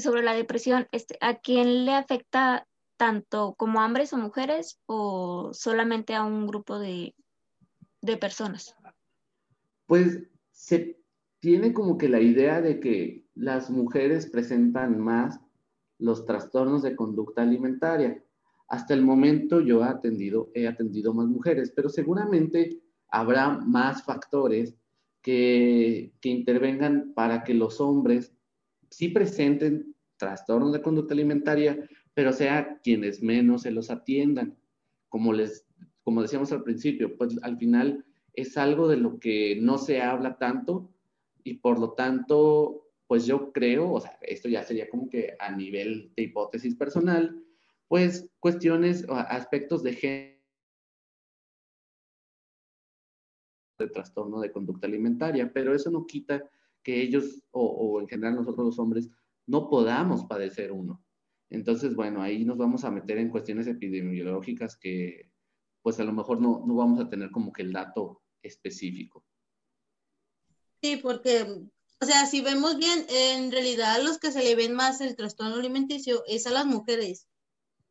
sobre 0.00 0.22
la 0.22 0.34
depresión, 0.34 0.88
este, 0.92 1.18
¿a 1.20 1.38
quién 1.38 1.84
le 1.84 1.94
afecta 1.94 2.66
tanto 3.00 3.54
como 3.54 3.82
hombres 3.82 4.12
o 4.12 4.18
mujeres 4.18 4.78
o 4.84 5.54
solamente 5.54 6.14
a 6.14 6.22
un 6.22 6.46
grupo 6.46 6.78
de, 6.78 7.14
personas? 8.20 8.76
Pues 9.86 10.22
se 10.50 11.00
tiene 11.40 11.72
como 11.72 11.96
que 11.96 12.10
la 12.10 12.20
idea 12.20 12.60
de 12.60 12.78
que 12.78 13.26
las 13.34 13.70
mujeres 13.70 14.26
presentan 14.26 15.00
más 15.00 15.40
los 15.98 16.26
trastornos 16.26 16.82
de 16.82 16.94
conducta 16.94 17.40
alimentaria. 17.40 18.22
Hasta 18.68 18.92
el 18.92 19.02
momento 19.02 19.60
yo 19.60 19.82
he 19.82 20.68
atendido 20.68 21.14
más 21.14 21.26
mujeres, 21.26 21.72
pero 21.74 21.88
seguramente 21.88 22.82
habrá 23.08 23.48
más 23.48 24.04
factores 24.04 24.76
que, 25.22 26.12
intervengan 26.22 27.12
para 27.14 27.44
que 27.44 27.54
los 27.54 27.80
hombres 27.80 28.32
sí 28.90 29.08
presenten 29.08 29.94
trastornos 30.16 30.72
de 30.72 30.82
conducta 30.82 31.14
alimentaria, 31.14 31.88
pero 32.14 32.32
sea 32.32 32.78
quienes 32.82 33.22
menos 33.22 33.62
se 33.62 33.70
los 33.70 33.90
atiendan. 33.90 34.56
Como, 35.08 35.32
les, 35.32 35.66
como 36.02 36.22
decíamos 36.22 36.52
al 36.52 36.62
principio, 36.62 37.16
pues 37.16 37.38
al 37.42 37.56
final 37.58 38.04
es 38.34 38.56
algo 38.56 38.88
de 38.88 38.96
lo 38.96 39.18
que 39.18 39.58
no 39.60 39.78
se 39.78 40.00
habla 40.00 40.38
tanto 40.38 40.92
y 41.42 41.54
por 41.54 41.78
lo 41.78 41.92
tanto, 41.92 42.88
pues 43.06 43.26
yo 43.26 43.52
creo, 43.52 43.92
o 43.92 44.00
sea, 44.00 44.18
esto 44.22 44.48
ya 44.48 44.62
sería 44.62 44.88
como 44.88 45.08
que 45.08 45.34
a 45.38 45.50
nivel 45.50 46.12
de 46.16 46.24
hipótesis 46.24 46.74
personal, 46.74 47.42
pues 47.88 48.28
cuestiones 48.38 49.06
o 49.08 49.14
aspectos 49.14 49.82
de 49.82 49.94
género 49.94 50.39
de 53.84 53.90
trastorno 53.90 54.40
de 54.40 54.52
conducta 54.52 54.86
alimentaria, 54.86 55.52
pero 55.52 55.74
eso 55.74 55.90
no 55.90 56.06
quita 56.06 56.42
que 56.82 57.02
ellos 57.02 57.42
o, 57.50 58.00
en 58.00 58.08
general 58.08 58.36
nosotros 58.36 58.66
los 58.66 58.78
hombres 58.78 59.08
no 59.46 59.68
podamos 59.68 60.24
padecer 60.24 60.72
uno. 60.72 61.04
Entonces, 61.50 61.94
bueno, 61.94 62.22
ahí 62.22 62.44
nos 62.44 62.58
vamos 62.58 62.84
a 62.84 62.90
meter 62.90 63.18
en 63.18 63.30
cuestiones 63.30 63.66
epidemiológicas 63.66 64.76
que 64.76 65.30
pues 65.82 65.98
a 65.98 66.04
lo 66.04 66.12
mejor 66.12 66.40
no, 66.40 66.62
no 66.66 66.74
vamos 66.74 67.00
a 67.00 67.08
tener 67.08 67.30
como 67.30 67.52
que 67.52 67.62
el 67.62 67.72
dato 67.72 68.22
específico. 68.42 69.24
Sí, 70.82 70.96
porque, 70.96 71.42
o 72.00 72.06
sea, 72.06 72.26
si 72.26 72.40
vemos 72.40 72.78
bien, 72.78 73.04
en 73.08 73.50
realidad 73.50 73.96
a 73.96 74.02
los 74.02 74.18
que 74.18 74.30
se 74.30 74.42
le 74.42 74.54
ven 74.54 74.74
más 74.74 75.00
el 75.00 75.16
trastorno 75.16 75.56
alimenticio 75.56 76.22
es 76.26 76.46
a 76.46 76.50
las 76.50 76.66
mujeres. 76.66 77.26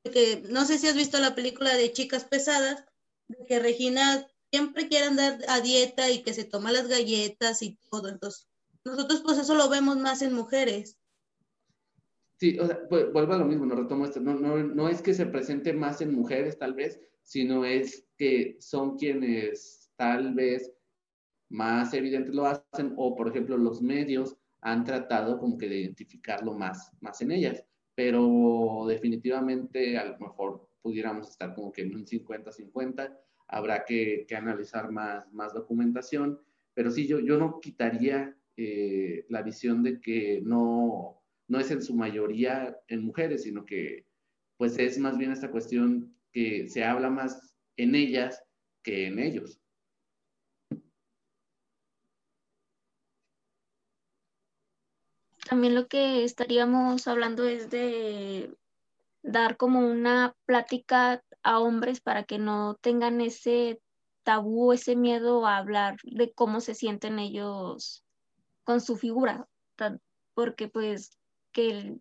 Porque 0.03 0.43
no 0.49 0.65
sé 0.65 0.77
si 0.77 0.87
has 0.87 0.95
visto 0.95 1.19
la 1.19 1.35
película 1.35 1.75
de 1.75 1.91
Chicas 1.91 2.25
Pesadas, 2.25 2.85
que 3.47 3.59
Regina 3.59 4.25
siempre 4.51 4.87
quiere 4.87 5.05
andar 5.05 5.39
a 5.47 5.61
dieta 5.61 6.09
y 6.09 6.23
que 6.23 6.33
se 6.33 6.43
toma 6.43 6.71
las 6.71 6.87
galletas 6.87 7.61
y 7.61 7.77
todo. 7.89 8.09
Entonces, 8.09 8.47
nosotros 8.85 9.21
pues 9.21 9.37
eso 9.37 9.55
lo 9.55 9.69
vemos 9.69 9.97
más 9.97 10.21
en 10.21 10.33
mujeres. 10.33 10.97
Sí, 12.39 12.57
o 12.57 12.65
sea, 12.65 12.79
vuelvo 12.89 13.33
a 13.33 13.37
lo 13.37 13.45
mismo, 13.45 13.65
no 13.65 13.75
retomo 13.75 14.05
esto, 14.05 14.21
no, 14.21 14.33
no, 14.33 14.57
no 14.63 14.87
es 14.87 15.01
que 15.01 15.13
se 15.13 15.25
presente 15.25 15.73
más 15.73 15.99
en 15.99 16.13
mujeres 16.13 16.57
tal 16.57 16.73
vez, 16.73 17.01
sino 17.21 17.65
es 17.65 18.07
que 18.17 18.55
son 18.61 18.97
quienes 18.97 19.91
tal 19.97 20.33
vez 20.33 20.71
más 21.49 21.93
evidentes 21.93 22.33
lo 22.33 22.45
hacen 22.45 22.93
o 22.95 23.13
por 23.15 23.27
ejemplo 23.27 23.57
los 23.57 23.81
medios 23.81 24.37
han 24.61 24.85
tratado 24.85 25.37
como 25.37 25.57
que 25.57 25.67
de 25.67 25.79
identificarlo 25.79 26.53
más, 26.53 26.93
más 27.01 27.21
en 27.21 27.31
ellas, 27.31 27.65
pero 27.93 28.85
definitivamente 28.87 29.97
a 29.97 30.05
lo 30.05 30.19
mejor 30.19 30.69
pudiéramos 30.81 31.29
estar 31.29 31.53
como 31.53 31.73
que 31.73 31.81
en 31.81 31.95
un 31.95 32.05
50-50, 32.05 33.17
habrá 33.49 33.83
que, 33.83 34.25
que, 34.27 34.35
analizar 34.35 34.91
más, 34.91 35.31
más 35.33 35.53
documentación, 35.53 36.39
pero 36.73 36.91
sí, 36.91 37.07
yo, 37.07 37.19
yo 37.19 37.37
no 37.37 37.59
quitaría 37.59 38.35
eh, 38.55 39.25
la 39.29 39.41
visión 39.41 39.83
de 39.83 39.99
que 39.99 40.41
no, 40.43 41.21
no 41.47 41.59
es 41.59 41.71
en 41.71 41.81
su 41.81 41.95
mayoría 41.95 42.77
en 42.87 43.03
mujeres, 43.03 43.43
sino 43.43 43.65
que 43.65 44.05
pues 44.57 44.77
es 44.77 44.99
más 44.99 45.17
bien 45.17 45.31
esta 45.31 45.51
cuestión 45.51 46.13
que 46.31 46.67
se 46.67 46.83
habla 46.83 47.09
más 47.09 47.55
en 47.77 47.95
ellas 47.95 48.43
que 48.83 49.07
en 49.07 49.19
ellos. 49.19 49.59
También 55.49 55.73
lo 55.73 55.87
que 55.87 56.23
estaríamos 56.23 57.07
hablando 57.07 57.47
es 57.47 57.69
de 57.71 58.53
dar 59.23 59.57
como 59.57 59.79
una 59.79 60.35
plática 60.45 61.23
a 61.43 61.59
hombres 61.59 62.01
para 62.01 62.23
que 62.23 62.37
no 62.37 62.75
tengan 62.81 63.21
ese 63.21 63.81
tabú, 64.23 64.73
ese 64.73 64.95
miedo 64.95 65.45
a 65.45 65.57
hablar 65.57 65.97
de 66.03 66.31
cómo 66.33 66.61
se 66.61 66.75
sienten 66.75 67.19
ellos 67.19 68.03
con 68.63 68.81
su 68.81 68.97
figura, 68.97 69.47
porque 70.33 70.67
pues 70.67 71.17
que 71.51 71.97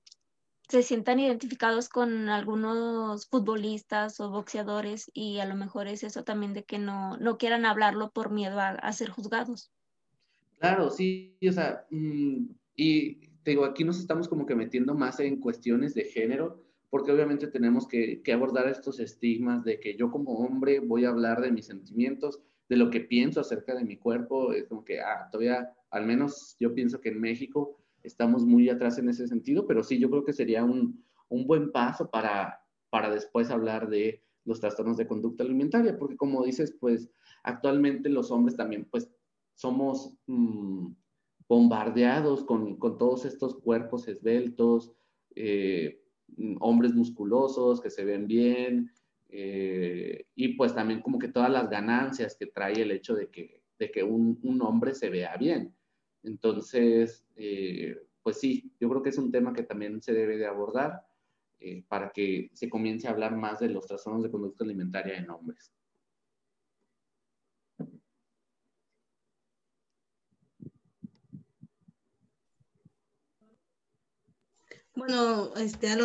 se 0.68 0.82
sientan 0.82 1.18
identificados 1.18 1.88
con 1.88 2.28
algunos 2.28 3.26
futbolistas 3.26 4.20
o 4.20 4.30
boxeadores 4.30 5.10
y 5.14 5.38
a 5.38 5.46
lo 5.46 5.54
mejor 5.54 5.86
es 5.86 6.04
eso 6.04 6.24
también 6.24 6.52
de 6.52 6.64
que 6.64 6.78
no, 6.78 7.16
no 7.16 7.38
quieran 7.38 7.64
hablarlo 7.64 8.10
por 8.10 8.30
miedo 8.30 8.60
a, 8.60 8.92
ser 8.92 9.08
juzgados. 9.08 9.72
Claro, 10.58 10.90
sí, 10.90 11.38
o 11.48 11.52
sea, 11.52 11.86
mm, 11.90 12.50
y 12.76 13.28
te 13.42 13.52
digo, 13.52 13.64
aquí 13.64 13.84
nos 13.84 13.98
estamos 13.98 14.28
como 14.28 14.44
que 14.44 14.54
metiendo 14.54 14.94
más 14.94 15.20
en 15.20 15.40
cuestiones 15.40 15.94
de 15.94 16.04
género, 16.04 16.62
porque 16.90 17.12
obviamente 17.12 17.46
tenemos 17.48 17.86
que, 17.86 18.22
que 18.22 18.32
abordar 18.32 18.68
estos 18.68 19.00
estigmas 19.00 19.64
de 19.64 19.80
que 19.80 19.96
yo 19.96 20.10
como 20.10 20.38
hombre 20.38 20.80
voy 20.80 21.04
a 21.04 21.10
hablar 21.10 21.40
de 21.40 21.52
mis 21.52 21.66
sentimientos, 21.66 22.40
de 22.68 22.76
lo 22.76 22.90
que 22.90 23.00
pienso 23.00 23.40
acerca 23.40 23.74
de 23.74 23.84
mi 23.84 23.96
cuerpo, 23.96 24.52
es 24.52 24.66
como 24.66 24.84
que, 24.84 25.00
ah, 25.00 25.28
todavía, 25.30 25.72
al 25.90 26.06
menos 26.06 26.56
yo 26.60 26.74
pienso 26.74 27.00
que 27.00 27.08
en 27.08 27.20
México 27.20 27.78
estamos 28.02 28.44
muy 28.44 28.68
atrás 28.68 28.98
en 28.98 29.08
ese 29.08 29.26
sentido, 29.26 29.66
pero 29.66 29.82
sí, 29.82 29.98
yo 29.98 30.10
creo 30.10 30.24
que 30.24 30.32
sería 30.32 30.64
un, 30.64 31.04
buen 31.30 31.72
paso 31.72 32.10
para, 32.10 32.60
para 32.90 33.10
después 33.10 33.50
hablar 33.50 33.88
de 33.88 34.22
los 34.44 34.60
trastornos 34.60 34.96
de 34.96 35.06
conducta 35.06 35.44
alimentaria, 35.44 35.98
porque 35.98 36.16
como 36.16 36.44
dices, 36.44 36.74
pues 36.78 37.10
actualmente 37.42 38.08
los 38.08 38.30
hombres 38.30 38.56
también, 38.56 38.86
pues 38.90 39.10
somos 39.54 40.14
mm, 40.26 40.88
bombardeados 41.48 42.44
con, 42.44 42.78
todos 42.78 43.24
estos 43.24 43.56
cuerpos 43.56 44.08
esbeltos, 44.08 44.92
eh, 45.34 46.02
hombres 46.60 46.94
musculosos 46.94 47.80
que 47.80 47.90
se 47.90 48.04
ven 48.04 48.26
bien, 48.26 48.90
eh, 49.30 50.26
y 50.34 50.54
pues 50.54 50.74
también 50.74 51.02
como 51.02 51.18
que 51.18 51.28
todas 51.28 51.50
las 51.50 51.68
ganancias 51.68 52.36
que 52.38 52.46
trae 52.46 52.80
el 52.80 52.90
hecho 52.90 53.14
de 53.14 53.28
que, 53.28 53.62
de 53.78 53.90
que 53.90 54.02
un, 54.02 54.38
hombre 54.62 54.94
se 54.94 55.10
vea 55.10 55.36
bien. 55.36 55.74
Entonces, 56.22 57.24
eh, 57.36 57.96
pues 58.22 58.40
sí, 58.40 58.72
yo 58.80 58.88
creo 58.88 59.02
que 59.02 59.10
es 59.10 59.18
un 59.18 59.30
tema 59.30 59.52
que 59.52 59.62
también 59.62 60.00
se 60.02 60.12
debe 60.12 60.36
de 60.36 60.46
abordar 60.46 61.06
eh, 61.60 61.84
para 61.88 62.10
que 62.10 62.50
se 62.54 62.68
comience 62.68 63.06
a 63.06 63.10
hablar 63.10 63.36
más 63.36 63.60
de 63.60 63.68
los 63.68 63.86
trastornos 63.86 64.22
de 64.22 64.30
conducta 64.30 64.64
alimentaria 64.64 65.16
en 65.16 65.30
hombres. 65.30 65.72
Bueno, 74.98 75.54
este, 75.54 75.96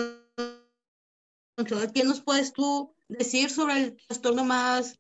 ¿qué 1.96 2.04
nos 2.04 2.22
puedes 2.22 2.54
tú 2.54 2.94
decir 3.08 3.50
sobre 3.50 3.82
el 3.82 3.98
trastorno 3.98 4.46
más 4.46 5.00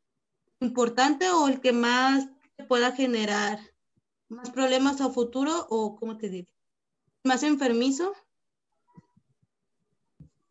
importante 0.61 1.29
o 1.29 1.47
el 1.47 1.61
que 1.61 1.73
más 1.73 2.27
pueda 2.67 2.93
generar 2.93 3.59
más 4.29 4.49
problemas 4.49 4.99
a 4.99 5.11
futuro 5.11 5.67
o, 5.69 5.95
¿cómo 5.95 6.17
te 6.17 6.29
digo? 6.29 6.47
¿Más 7.23 7.43
enfermizo? 7.43 8.15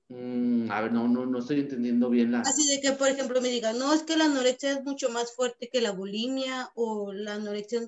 Mm, 0.06 0.70
a 0.70 0.80
ver, 0.82 0.92
no, 0.92 1.08
no, 1.08 1.26
no 1.26 1.40
estoy 1.40 1.60
entendiendo 1.60 2.10
bien 2.10 2.30
la... 2.30 2.42
Así 2.42 2.64
de 2.68 2.80
que, 2.80 2.92
por 2.92 3.08
ejemplo, 3.08 3.40
me 3.40 3.48
digan, 3.48 3.76
no, 3.76 3.92
es 3.92 4.04
que 4.04 4.16
la 4.16 4.26
anorexia 4.26 4.70
es 4.70 4.84
mucho 4.84 5.10
más 5.10 5.34
fuerte 5.34 5.68
que 5.68 5.80
la 5.80 5.90
bulimia 5.90 6.70
o 6.76 7.12
la 7.12 7.34
anorexia 7.34 7.80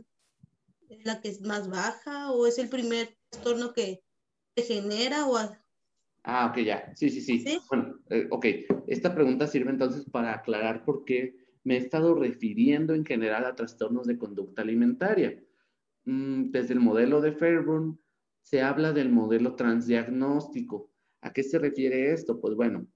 es 0.89 1.05
la 1.05 1.21
que 1.21 1.29
es 1.29 1.43
más 1.43 1.69
baja 1.69 2.33
o 2.33 2.49
es 2.49 2.59
el 2.59 2.69
primer 2.69 3.17
trastorno 3.31 3.73
que 3.73 4.04
genera 4.63 5.27
o... 5.27 5.39
Ah, 6.23 6.47
ok, 6.47 6.59
ya. 6.59 6.93
Sí, 6.97 7.11
sí, 7.11 7.21
sí. 7.21 7.59
Bueno, 7.69 7.99
eh, 8.09 8.27
ok. 8.31 8.47
Esta 8.87 9.15
pregunta 9.15 9.47
sirve 9.47 9.71
entonces 9.71 10.05
para 10.11 10.33
aclarar 10.33 10.85
por 10.85 11.05
qué 11.05 11.37
me 11.65 11.75
he 11.75 11.79
estado 11.79 12.15
refiriendo 12.15 12.95
en 12.95 13.05
general 13.05 13.45
a 13.45 13.55
trastornos 13.55 14.07
de 14.07 14.19
conducta 14.19 14.63
alimentaria. 14.63 15.43
Mm, 16.05 16.51
desde 16.51 16.75
el 16.75 16.81
modelo 16.81 17.21
de 17.21 17.33
Fairburn 17.33 17.99
se 18.41 18.63
habla 18.63 18.93
del 18.93 19.11
modelo 19.11 19.55
transdiagnóstico. 19.55 20.91
¿A 21.23 21.33
qué 21.33 21.43
se 21.43 21.59
refiere 21.59 22.13
esto? 22.13 22.41
Pues 22.41 22.55
bueno, 22.55 22.87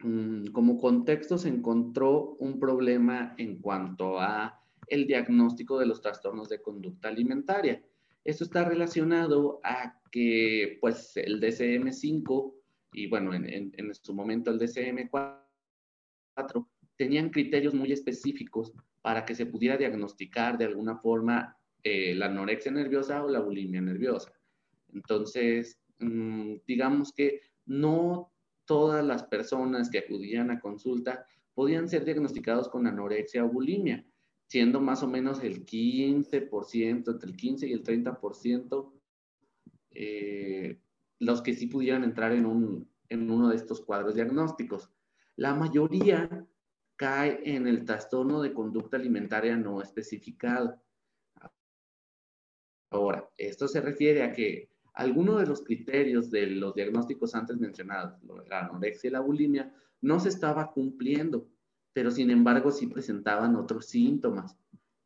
mm, 0.00 0.46
como 0.46 0.78
contexto 0.78 1.38
se 1.38 1.48
encontró 1.48 2.36
un 2.38 2.58
problema 2.58 3.34
en 3.38 3.60
cuanto 3.60 4.20
a 4.20 4.60
el 4.88 5.06
diagnóstico 5.06 5.78
de 5.78 5.86
los 5.86 6.00
trastornos 6.00 6.48
de 6.48 6.60
conducta 6.60 7.08
alimentaria. 7.08 7.82
Esto 8.26 8.42
está 8.42 8.64
relacionado 8.64 9.60
a 9.62 10.00
que 10.10 10.78
pues 10.80 11.16
el 11.16 11.40
DCM5 11.40 12.54
y 12.94 13.08
bueno, 13.08 13.32
en, 13.32 13.94
su 13.94 14.12
momento 14.12 14.50
el 14.50 14.58
DCM4 14.58 16.66
tenían 16.96 17.30
criterios 17.30 17.72
muy 17.72 17.92
específicos 17.92 18.72
para 19.00 19.24
que 19.24 19.36
se 19.36 19.46
pudiera 19.46 19.76
diagnosticar 19.76 20.58
de 20.58 20.64
alguna 20.64 20.96
forma 20.96 21.56
eh, 21.84 22.16
la 22.16 22.26
anorexia 22.26 22.72
nerviosa 22.72 23.24
o 23.24 23.28
la 23.28 23.38
bulimia 23.38 23.80
nerviosa. 23.80 24.32
Entonces, 24.92 25.78
mm, 26.00 26.56
digamos 26.66 27.12
que 27.12 27.42
no 27.64 28.32
todas 28.64 29.06
las 29.06 29.22
personas 29.22 29.88
que 29.88 29.98
acudían 29.98 30.50
a 30.50 30.58
consulta 30.58 31.24
podían 31.54 31.88
ser 31.88 32.04
diagnosticados 32.04 32.68
con 32.68 32.88
anorexia 32.88 33.44
o 33.44 33.48
bulimia, 33.48 34.04
siendo 34.46 34.80
más 34.80 35.02
o 35.02 35.08
menos 35.08 35.42
el 35.42 35.64
15%, 35.64 37.10
entre 37.10 37.30
el 37.30 37.36
15 37.36 37.66
y 37.66 37.72
el 37.72 37.82
30%, 37.82 38.92
eh, 39.90 40.80
los 41.18 41.42
que 41.42 41.54
sí 41.54 41.66
pudieran 41.66 42.04
entrar 42.04 42.32
en, 42.32 42.46
un, 42.46 42.88
en 43.08 43.30
uno 43.30 43.48
de 43.48 43.56
estos 43.56 43.80
cuadros 43.80 44.14
diagnósticos. 44.14 44.90
La 45.36 45.54
mayoría 45.54 46.46
cae 46.96 47.40
en 47.44 47.66
el 47.66 47.84
trastorno 47.84 48.40
de 48.40 48.52
conducta 48.52 48.96
alimentaria 48.96 49.56
no 49.56 49.82
especificado. 49.82 50.80
Ahora, 52.90 53.28
esto 53.36 53.68
se 53.68 53.80
refiere 53.80 54.22
a 54.22 54.32
que 54.32 54.70
alguno 54.94 55.36
de 55.36 55.46
los 55.46 55.62
criterios 55.62 56.30
de 56.30 56.46
los 56.46 56.74
diagnósticos 56.74 57.34
antes 57.34 57.58
mencionados, 57.58 58.18
la 58.48 58.60
anorexia 58.60 59.08
y 59.08 59.12
la 59.12 59.20
bulimia, 59.20 59.74
no 60.00 60.20
se 60.20 60.30
estaba 60.30 60.72
cumpliendo, 60.72 61.48
pero 61.96 62.10
sin 62.10 62.30
embargo 62.30 62.70
sí 62.72 62.88
presentaban 62.88 63.56
otros 63.56 63.86
síntomas. 63.86 64.54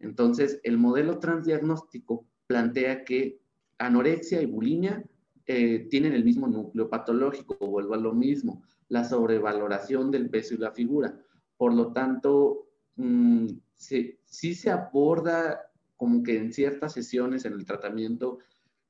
Entonces, 0.00 0.59
el 0.64 0.76
modelo 0.76 1.20
transdiagnóstico 1.20 2.26
plantea 2.48 3.05
que 3.05 3.38
anorexia 3.79 4.42
y 4.42 4.46
bulimia 4.46 5.05
eh, 5.46 5.87
tienen 5.88 6.14
el 6.14 6.24
mismo 6.24 6.48
núcleo 6.48 6.90
patológico, 6.90 7.55
vuelvo 7.64 7.94
a 7.94 7.96
lo 7.96 8.12
mismo, 8.12 8.64
la 8.88 9.05
sobrevaloración 9.05 10.11
del 10.11 10.31
peso 10.31 10.55
y 10.55 10.59
la 10.59 10.72
figura. 10.72 11.16
Por 11.57 11.74
lo 11.74 11.92
tanto, 11.92 12.66
mm, 12.96 13.46
sí, 13.76 14.18
se 14.26 14.70
aborda 14.72 15.61
como 15.96 16.24
que 16.24 16.38
en 16.38 16.53
ciertas 16.53 16.92
sesiones 16.92 17.44
en 17.44 17.53
el 17.53 17.64
tratamiento 17.64 18.40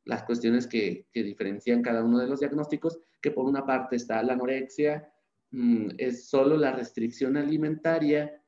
las 0.07 0.23
cuestiones 0.23 0.67
que, 0.67 1.05
diferencian 1.13 1.83
cada 1.83 2.03
uno 2.03 2.19
de 2.19 2.29
los 2.29 2.41
diagnósticos, 2.41 2.99
que 3.21 3.31
por 3.31 3.45
una 3.45 3.67
parte 3.67 3.97
está 3.97 4.23
la 4.23 4.33
anorexia, 4.33 5.13
es 5.99 6.29
solo 6.29 6.57
la 6.57 6.73
restricción 6.73 7.37
alimentaria, 7.37 8.43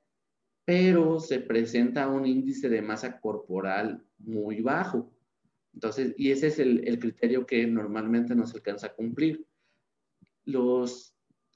pero 0.64 1.18
se 1.18 1.40
presenta 1.40 2.08
un 2.08 2.26
índice 2.26 2.68
de 2.68 2.82
masa 2.82 3.20
corporal 3.20 4.04
muy 4.18 4.60
bajo. 4.60 5.12
Entonces, 5.74 6.14
y 6.16 6.30
ese 6.30 6.48
es 6.48 6.58
el, 6.58 6.86
el 6.86 6.98
criterio 6.98 7.46
que 7.46 7.66
normalmente 7.66 8.34
no 8.34 8.46
se 8.46 8.58
alcanza 8.58 8.88
a 8.88 8.94
cumplir. 8.94 9.46
Los 10.44 11.12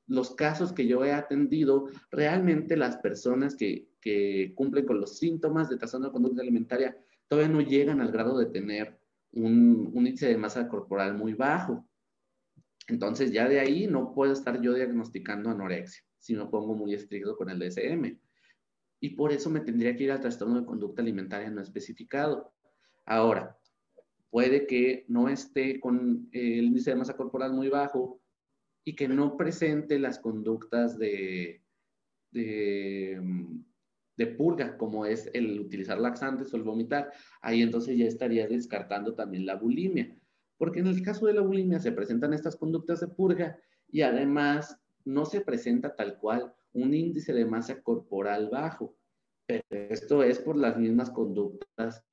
los 0.06 0.35
casos 0.35 0.72
que 0.72 0.87
yo 0.87 1.04
he 1.04 1.12
atendido, 1.12 1.88
realmente 2.11 2.76
las 2.76 2.96
personas 2.98 3.56
que, 3.56 3.88
cumplen 4.54 4.87
con 4.87 5.00
los 5.00 5.18
síntomas 5.18 5.68
de 5.68 5.78
trastorno 5.78 6.06
de 6.06 6.12
conducta 6.12 6.40
alimentaria 6.40 6.96
todavía 7.26 7.52
no 7.52 7.61
llegan 7.61 8.00
al 8.00 8.12
grado 8.12 8.38
de 8.38 8.46
tener 8.46 8.96
un, 9.32 9.90
índice 9.96 10.28
de 10.28 10.37
masa 10.37 10.68
corporal 10.68 11.14
muy 11.14 11.35
bajo. 11.35 11.85
Entonces 12.88 13.33
ya 13.33 13.49
de 13.49 13.61
ahí 13.61 13.87
no 13.87 14.14
puedo 14.14 14.33
estar 14.33 14.61
yo 14.61 14.75
diagnosticando 14.75 15.51
anorexia 15.51 16.03
si 16.18 16.35
me 16.35 16.46
pongo 16.46 16.75
muy 16.75 16.94
estricto 16.94 17.37
con 17.37 17.51
el 17.51 17.59
DSM. 17.59 18.18
Y 19.01 19.11
por 19.11 19.33
eso 19.33 19.51
me 19.51 19.61
tendría 19.61 19.94
que 19.94 20.05
ir 20.05 20.12
al 20.12 20.20
trastorno 20.20 20.61
de 20.61 20.66
conducta 20.66 21.03
alimentaria 21.03 21.51
no 21.51 21.61
especificado. 21.61 22.53
Ahora, 23.05 23.57
puede 24.31 24.66
que 24.66 25.05
no 25.09 25.29
esté 25.29 25.79
con 25.79 26.29
el 26.33 26.64
índice 26.64 26.90
de 26.90 26.96
masa 26.96 27.16
corporal 27.16 27.53
muy 27.53 27.68
bajo, 27.68 28.20
y 28.88 28.94
que 28.94 29.09
no 29.09 29.37
presente 29.37 29.99
las 29.99 30.20
conductas 30.20 30.96
de, 30.96 31.61
de, 32.31 33.20
purga, 34.38 34.79
como 34.79 35.05
es 35.05 35.29
el 35.35 35.59
utilizar 35.59 35.99
laxantes 35.99 36.55
o 36.55 36.57
el 36.57 36.62
vomitar. 36.62 37.12
Ahí 37.42 37.62
entonces 37.62 37.99
ya 37.99 38.07
estaría 38.07 38.46
descartando 38.46 39.14
también 39.14 39.44
la 39.44 39.57
bulimia, 39.57 40.16
porque 40.59 40.81
en 40.81 40.87
el 40.87 41.03
caso 41.03 41.27
de 41.27 41.35
la 41.35 41.42
bulimia 41.42 41.79
se 41.79 41.92
presentan 41.92 42.33
estas 42.33 42.57
conductas 42.57 43.01
de 43.01 43.09
purga 43.09 43.59
y 43.88 44.03
además 44.03 44.81
no 45.05 45.25
se 45.25 45.40
presenta 45.40 45.95
tal 45.95 46.19
cual 46.19 46.55
un 46.73 46.95
índice 46.95 47.33
de 47.33 47.47
masa 47.47 47.83
corporal 47.83 48.49
bajo, 48.51 48.97
pero 49.47 49.64
esto 49.71 50.23
es 50.23 50.38
por 50.38 50.57
las 50.57 50.77
mismas 50.77 51.11
conductas 51.11 52.05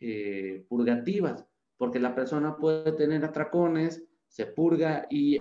eh, 0.00 0.66
purgativas, 0.68 1.46
porque 1.76 2.00
la 2.00 2.14
persona 2.14 2.56
puede 2.56 2.92
tener 2.92 3.24
atracones, 3.24 4.04
se 4.26 4.46
purga 4.46 5.06
y 5.08 5.40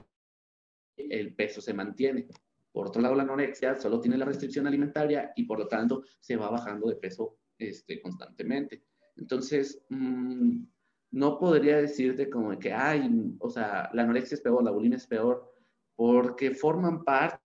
el 0.96 1.34
peso 1.36 1.62
se 1.62 1.74
mantiene. 1.74 2.28
Por 2.72 2.88
otro 2.88 3.02
lado, 3.02 3.16
la 3.16 3.24
anorexia 3.24 3.76
solo 3.76 4.00
tiene 4.00 4.18
la 4.18 4.26
restricción 4.26 4.68
alimentaria 4.68 5.32
y 5.36 5.44
por 5.46 5.60
lo 5.60 5.68
tanto 5.68 6.04
se 6.20 6.36
va 6.36 6.50
bajando 6.50 6.88
de 6.88 6.96
peso 6.96 7.38
este, 7.58 8.02
constantemente. 8.02 8.84
Entonces, 9.16 9.84
mm, 9.90 10.64
no 11.13 11.38
podría 11.38 11.78
decirte 11.78 12.28
como 12.28 12.58
que, 12.58 12.73
ay, 12.73 13.36
o 13.38 13.47
sea, 13.47 13.88
la 13.93 14.02
anorexia 14.02 14.34
es 14.34 14.41
peor, 14.41 14.63
la 14.63 14.71
bulimia 14.71 14.97
es 14.97 15.06
peor, 15.06 15.54
porque 15.95 16.52
forman 16.52 17.04
parte 17.04 17.39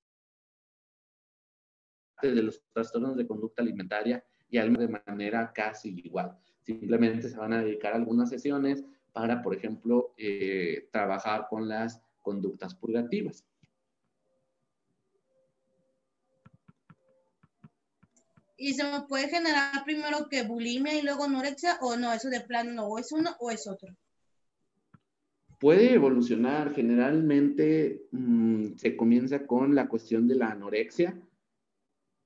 de 2.22 2.42
los 2.42 2.62
trastornos 2.72 3.14
de 3.14 3.26
conducta 3.26 3.62
alimentaria 3.62 4.24
y 4.48 4.56
de 4.56 4.88
manera 5.06 5.52
casi 5.52 6.00
igual. 6.02 6.34
Simplemente 6.62 7.28
se 7.28 7.36
van 7.36 7.52
a 7.52 7.62
dedicar 7.62 7.92
algunas 7.92 8.30
sesiones 8.30 8.84
para, 9.12 9.42
por 9.42 9.54
ejemplo, 9.54 10.14
eh, 10.16 10.88
trabajar 10.90 11.46
con 11.50 11.68
las 11.68 12.00
conductas 12.22 12.74
purgativas. 12.74 13.44
¿Y 18.58 18.74
se 18.74 18.84
me 18.84 19.02
puede 19.08 19.28
generar 19.28 19.82
primero 19.84 20.28
que 20.28 20.42
bulimia 20.42 20.98
y 20.98 21.02
luego 21.02 21.24
anorexia 21.24 21.78
o 21.80 21.96
no? 21.96 22.12
Eso 22.12 22.28
de 22.28 22.42
plano 22.42 22.72
no, 22.72 22.86
o 22.88 22.98
es 22.98 23.10
uno 23.12 23.30
o 23.40 23.50
es 23.50 23.66
otro. 23.66 23.88
Puede 25.58 25.94
evolucionar. 25.94 26.74
Generalmente 26.74 28.02
mm, 28.10 28.74
se 28.76 28.96
comienza 28.96 29.46
con 29.46 29.74
la 29.74 29.88
cuestión 29.88 30.28
de 30.28 30.34
la 30.34 30.50
anorexia 30.50 31.16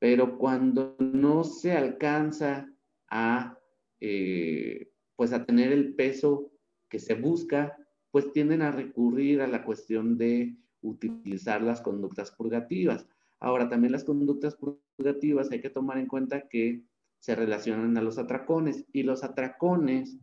pero 0.03 0.37
cuando 0.37 0.97
no 0.99 1.45
se 1.45 1.71
alcanza 1.71 2.68
a, 3.09 3.57
eh, 4.01 4.90
pues 5.14 5.33
a 5.33 5.47
tener 5.47 5.71
el 5.71 5.95
peso 5.95 6.51
que 6.88 6.99
se 6.99 7.14
busca, 7.14 7.77
pues 8.11 8.33
tienden 8.33 8.62
a 8.62 8.73
recurrir 8.73 9.40
a 9.42 9.47
la 9.47 9.64
cuestión 9.64 10.18
de 10.18 10.57
utilizar 10.81 11.62
las 11.62 11.81
conductas 11.81 12.33
purgativas. 12.33 13.07
Ahora, 13.42 13.68
también 13.68 13.90
las 13.90 14.05
conductas 14.05 14.57
purgativas 14.57 15.50
hay 15.50 15.61
que 15.61 15.68
tomar 15.68 15.98
en 15.98 16.07
cuenta 16.07 16.48
que 16.48 16.85
se 17.18 17.35
relacionan 17.35 17.96
a 17.96 18.00
los 18.00 18.16
atracones 18.16 18.85
y 18.92 19.02
los 19.02 19.24
atracones 19.24 20.16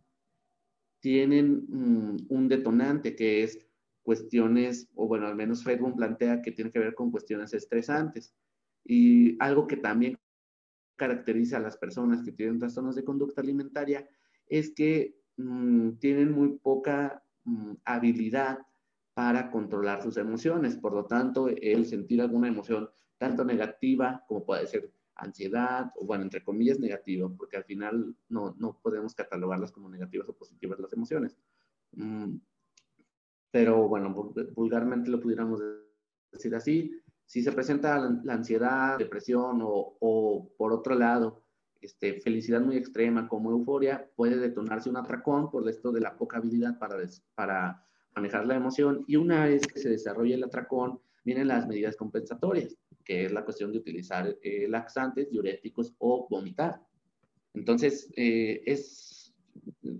tienen 1.00 1.66
mm, 1.68 2.16
un 2.30 2.48
detonante 2.48 3.14
que 3.14 3.42
es 3.42 3.58
cuestiones, 4.02 4.88
o 4.94 5.06
bueno, 5.06 5.26
al 5.26 5.36
menos 5.36 5.62
Fredbon 5.62 5.96
plantea 5.96 6.40
que 6.40 6.52
tiene 6.52 6.72
que 6.72 6.78
ver 6.78 6.94
con 6.94 7.10
cuestiones 7.10 7.52
estresantes. 7.52 8.34
Y 8.86 9.36
algo 9.38 9.66
que 9.66 9.76
también 9.76 10.18
caracteriza 10.96 11.58
a 11.58 11.60
las 11.60 11.76
personas 11.76 12.22
que 12.22 12.32
tienen 12.32 12.58
trastornos 12.58 12.96
de 12.96 13.04
conducta 13.04 13.42
alimentaria 13.42 14.08
es 14.46 14.70
que 14.70 15.14
mm, 15.36 15.98
tienen 15.98 16.32
muy 16.32 16.56
poca 16.56 17.22
mm, 17.44 17.72
habilidad 17.84 18.60
para 19.12 19.50
controlar 19.50 20.02
sus 20.02 20.16
emociones. 20.16 20.78
Por 20.78 20.94
lo 20.94 21.04
tanto, 21.04 21.48
el 21.48 21.84
sentir 21.84 22.22
alguna 22.22 22.48
emoción 22.48 22.88
tanto 23.20 23.44
negativa 23.44 24.24
como 24.26 24.46
puede 24.46 24.66
ser 24.66 24.90
ansiedad, 25.14 25.92
o 25.96 26.06
bueno, 26.06 26.24
entre 26.24 26.42
comillas 26.42 26.80
negativo, 26.80 27.30
porque 27.36 27.58
al 27.58 27.64
final 27.64 28.16
no, 28.30 28.56
no 28.58 28.80
podemos 28.82 29.14
catalogarlas 29.14 29.72
como 29.72 29.90
negativas 29.90 30.26
o 30.30 30.32
positivas 30.32 30.80
las 30.80 30.94
emociones. 30.94 31.36
Mm, 31.92 32.36
pero 33.50 33.86
bueno, 33.88 34.32
vulgarmente 34.54 35.10
lo 35.10 35.20
pudiéramos 35.20 35.60
decir 36.32 36.54
así. 36.54 36.98
Si 37.26 37.42
se 37.42 37.52
presenta 37.52 37.98
la, 37.98 38.32
ansiedad, 38.32 38.96
depresión 38.96 39.60
o, 39.60 39.98
o, 40.00 40.50
por 40.56 40.72
otro 40.72 40.94
lado, 40.94 41.42
este, 41.82 42.22
felicidad 42.22 42.62
muy 42.62 42.78
extrema 42.78 43.28
como 43.28 43.50
euforia, 43.50 44.10
puede 44.16 44.38
detonarse 44.38 44.88
un 44.88 44.96
atracón 44.96 45.50
por 45.50 45.68
esto 45.68 45.92
de 45.92 46.00
la 46.00 46.16
poca 46.16 46.38
habilidad 46.38 46.78
para, 46.78 46.96
para 47.34 47.86
manejar 48.16 48.46
la 48.46 48.56
emoción 48.56 49.04
y 49.06 49.16
una 49.16 49.44
vez 49.44 49.66
que 49.66 49.78
se 49.78 49.90
desarrolla 49.90 50.36
el 50.36 50.44
atracón, 50.44 51.02
vienen 51.22 51.48
las 51.48 51.68
medidas 51.68 51.96
compensatorias 51.96 52.78
que 53.10 53.24
es 53.24 53.32
la 53.32 53.44
cuestión 53.44 53.72
de 53.72 53.78
utilizar 53.78 54.38
eh, 54.40 54.68
laxantes, 54.68 55.28
diuréticos 55.28 55.92
o 55.98 56.28
vomitar. 56.30 56.80
Entonces, 57.54 58.08
eh, 58.14 58.62
es, 58.64 59.34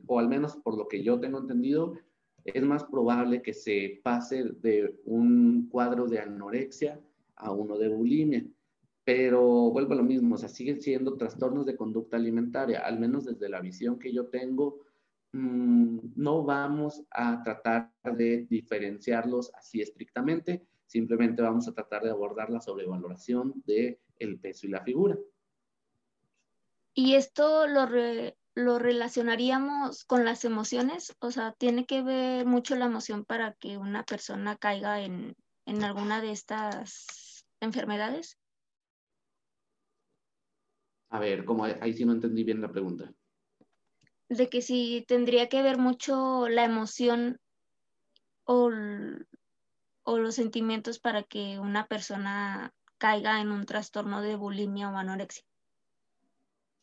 o 0.07 0.21
al 0.21 0.29
menos 0.29 0.55
por 0.59 0.79
lo 0.79 0.87
que 0.87 1.03
yo 1.03 1.19
tengo 1.19 1.41
entendido, 1.41 1.95
es 2.45 2.63
más 2.63 2.85
probable 2.85 3.43
que 3.43 3.53
se 3.53 4.01
pase 4.05 4.45
de 4.45 4.95
un 5.07 5.69
cuadro 5.69 6.07
de 6.07 6.21
anorexia 6.21 7.01
a 7.35 7.51
uno 7.51 7.79
de 7.79 7.89
bulimia. 7.89 8.47
Pero 9.03 9.73
vuelvo 9.73 9.95
a 9.95 9.97
lo 9.97 10.05
mismo, 10.05 10.37
o 10.37 10.39
siguen 10.39 10.81
siendo 10.81 11.17
trastornos 11.17 11.67
de 11.67 11.75
conducta 11.75 12.17
alimentaria, 12.17 12.79
al 12.79 13.01
menos 13.01 13.25
desde 13.25 13.49
la 13.49 13.61
visión 13.61 13.99
que 13.99 14.13
yo 14.13 14.29
tengo, 14.29 14.83
mm, 15.33 15.99
no 16.15 16.45
vamos 16.45 17.03
a 17.11 17.43
tratar 17.43 17.91
de 18.17 18.47
diferenciarlos 18.49 19.51
así 19.53 19.81
estrictamente, 19.81 20.65
Simplemente 20.91 21.41
vamos 21.41 21.69
a 21.69 21.73
tratar 21.73 22.03
de 22.03 22.11
abordar 22.11 22.51
la 22.51 22.61
sobrevaloración 22.61 23.63
del 23.65 24.01
el 24.19 24.41
peso 24.41 24.67
y 24.67 24.71
la 24.71 24.83
figura. 24.83 25.17
¿Y 26.95 27.15
esto 27.15 27.69
lo, 27.69 27.87
lo 28.57 28.79
relacionaríamos 28.81 30.05
con 30.05 30.25
las 30.25 30.45
emociones? 30.45 31.15
O 31.21 31.31
sea, 31.31 31.53
¿tiene 31.53 31.87
que 31.87 32.03
ver 32.03 32.45
mucho 32.45 32.75
la 32.75 32.87
emoción 32.87 33.25
para 33.25 33.53
que 33.53 33.79
una 33.79 34.03
persona 34.03 34.57
caiga 34.57 35.01
en, 35.01 35.37
en 35.65 35.85
alguna 35.85 36.21
de 36.21 36.33
estas 36.33 37.47
enfermedades? 37.61 38.37
A 41.11 41.21
ver, 41.21 41.45
como 41.45 41.67
ahí 41.67 41.95
sí 41.95 42.05
no 42.05 42.15
entendí 42.15 42.43
bien 42.43 42.61
la 42.61 42.73
pregunta. 42.73 43.15
De 44.29 44.49
que 44.49 44.61
si 44.61 45.05
tendría 45.07 45.49
que 45.49 45.63
ver 45.63 45.79
mucho 45.79 46.49
la 46.49 46.65
emoción 46.65 47.39
o 48.43 48.73
o 50.03 50.19
los 50.19 50.35
sentimientos 50.35 50.99
para 50.99 51.23
que 51.23 51.59
una 51.59 51.87
persona 51.87 52.75
caiga 52.99 53.41
en 53.41 53.51
un 53.51 53.65
trastorno 53.67 54.23
de 54.23 54.37
bulimia 54.37 54.91
o 54.91 54.97
anorexia? 54.97 55.45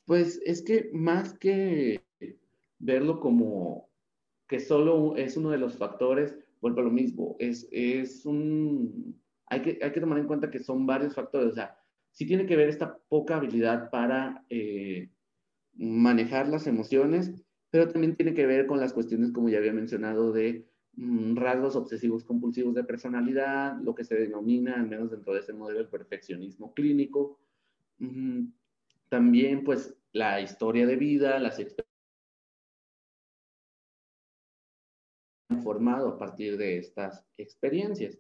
Pues 0.06 0.42
es 0.46 0.62
que 0.62 0.90
más 0.94 1.38
que 1.38 2.04
verlo 2.80 3.20
como 3.20 3.90
que 4.48 4.60
solo 4.60 5.16
es 5.18 5.36
uno 5.38 5.50
de 5.50 5.58
los 5.58 5.78
factores, 5.78 6.38
vuelvo 6.62 6.80
a 6.80 6.84
lo 6.86 6.92
mismo, 6.92 7.36
es, 7.40 7.68
es 7.72 8.26
un, 8.26 9.22
hay 9.48 9.62
que, 9.62 9.80
hay 9.82 9.92
que 9.92 10.00
tomar 10.00 10.18
en 10.20 10.28
cuenta 10.28 10.50
que 10.50 10.60
son 10.60 10.86
varios 10.86 11.14
factores, 11.14 11.52
o 11.52 11.56
sea, 11.56 11.78
sí 12.12 12.26
tiene 12.26 12.46
que 12.46 12.56
ver 12.56 12.70
esta 12.70 12.98
poca 13.10 13.36
habilidad 13.36 13.90
para 13.90 14.46
eh, 14.50 15.10
manejar 15.74 16.48
las 16.48 16.66
emociones, 16.66 17.32
pero 17.70 17.90
también 17.90 18.16
tiene 18.16 18.34
que 18.34 18.46
ver 18.46 18.66
con 18.66 18.80
las 18.80 18.94
cuestiones, 18.94 19.32
como 19.32 19.50
ya 19.50 19.58
había 19.58 19.74
mencionado, 19.74 20.32
de 20.32 20.66
rasgos 20.98 21.76
obsesivos 21.76 22.24
compulsivos 22.24 22.74
de 22.74 22.84
personalidad, 22.84 23.80
lo 23.82 23.94
que 23.94 24.04
se 24.04 24.16
denomina, 24.16 24.76
al 24.76 24.88
menos 24.88 25.12
dentro 25.12 25.34
de 25.34 25.42
ese 25.42 25.54
modelo, 25.54 25.80
el 25.80 25.90
perfeccionismo 25.90 26.74
clínico. 26.74 27.40
También, 29.10 29.64
pues, 29.64 29.96
la 30.12 30.42
historia 30.42 30.88
de 30.88 30.96
vida, 30.96 31.40
las 31.40 31.60
experiencias 31.60 31.88
formado 35.64 36.10
a 36.10 36.18
partir 36.18 36.58
de 36.58 36.78
estas 36.78 37.26
experiencias. 37.38 38.18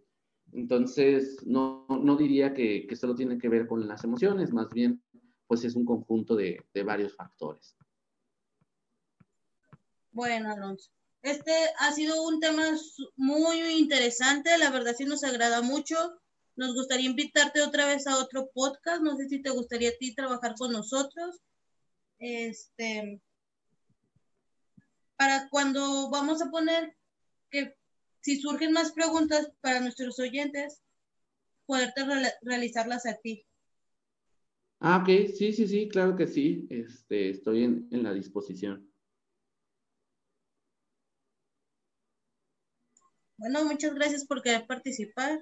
Entonces, 0.53 1.45
no, 1.45 1.85
no 1.89 2.15
diría 2.15 2.53
que, 2.53 2.87
que, 2.87 2.95
solo 2.95 3.15
tiene 3.15 3.37
que 3.37 3.49
ver 3.49 3.67
con 3.67 3.87
las 3.87 4.03
emociones, 4.03 4.53
más 4.53 4.69
bien, 4.69 5.01
pues 5.45 5.63
es 5.65 5.75
un 5.75 5.85
conjunto 5.85 6.35
de 6.35 6.63
varios 6.85 7.15
factores. 7.15 7.75
Bueno, 10.11 10.51
Alonso. 10.51 10.91
Este 11.21 11.51
ha 11.79 11.91
sido 11.91 12.23
un 12.27 12.39
tema 12.39 12.63
muy 13.15 13.59
interesante, 13.77 14.57
la 14.57 14.69
verdad 14.69 14.95
sí 14.97 15.05
nos 15.05 15.23
agrada 15.23 15.61
mucho. 15.61 15.95
Nos 16.55 16.73
gustaría 16.73 17.09
invitarte 17.09 17.61
otra 17.61 17.85
vez 17.85 18.07
a 18.07 18.17
otro 18.17 18.49
podcast. 18.53 19.01
No 19.01 19.15
sé 19.15 19.27
si 19.29 19.41
te 19.41 19.49
gustaría 19.49 19.89
a 19.89 19.97
ti 19.99 20.15
trabajar 20.15 20.55
con 20.57 20.71
nosotros. 20.71 21.39
Este, 22.19 23.21
para 25.15 25.49
cuando 25.49 26.09
vamos 26.09 26.41
a 26.41 26.49
poner 26.49 26.95
que 27.51 27.75
si 28.21 28.39
surgen 28.39 28.71
más 28.71 28.91
preguntas 28.91 29.51
para 29.61 29.79
nuestros 29.79 30.19
oyentes, 30.19 30.81
poderte 31.65 32.01
realizarlas 32.41 33.05
a 33.05 33.15
ti. 33.17 33.45
Ah, 34.79 34.97
ok, 34.97 35.33
sí, 35.35 35.53
sí, 35.53 35.67
sí, 35.67 35.89
claro 35.89 36.15
que 36.15 36.27
sí. 36.27 36.67
Este, 36.69 37.31
estoy 37.31 37.63
en, 37.63 37.87
en 37.91 38.03
la 38.03 38.13
disposición. 38.13 38.86
Bueno, 43.37 43.63
muchas 43.65 43.93
gracias 43.93 44.25
por 44.25 44.41
querer 44.41 44.65
participar. 44.65 45.39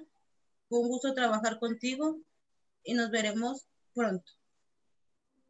Fue 0.68 0.80
un 0.80 0.88
gusto 0.88 1.14
trabajar 1.14 1.58
contigo 1.58 2.18
y 2.84 2.94
nos 2.94 3.10
veremos 3.10 3.66
pronto. 3.94 4.30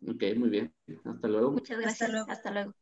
Ok, 0.07 0.23
muy 0.37 0.51
bien. 0.51 0.75
Hasta 1.05 1.29
luego. 1.29 1.53
Muchas 1.53 1.79
gracias. 1.79 2.03
Hasta 2.03 2.09
luego. 2.13 2.31
Hasta 2.31 2.51
luego. 2.53 2.75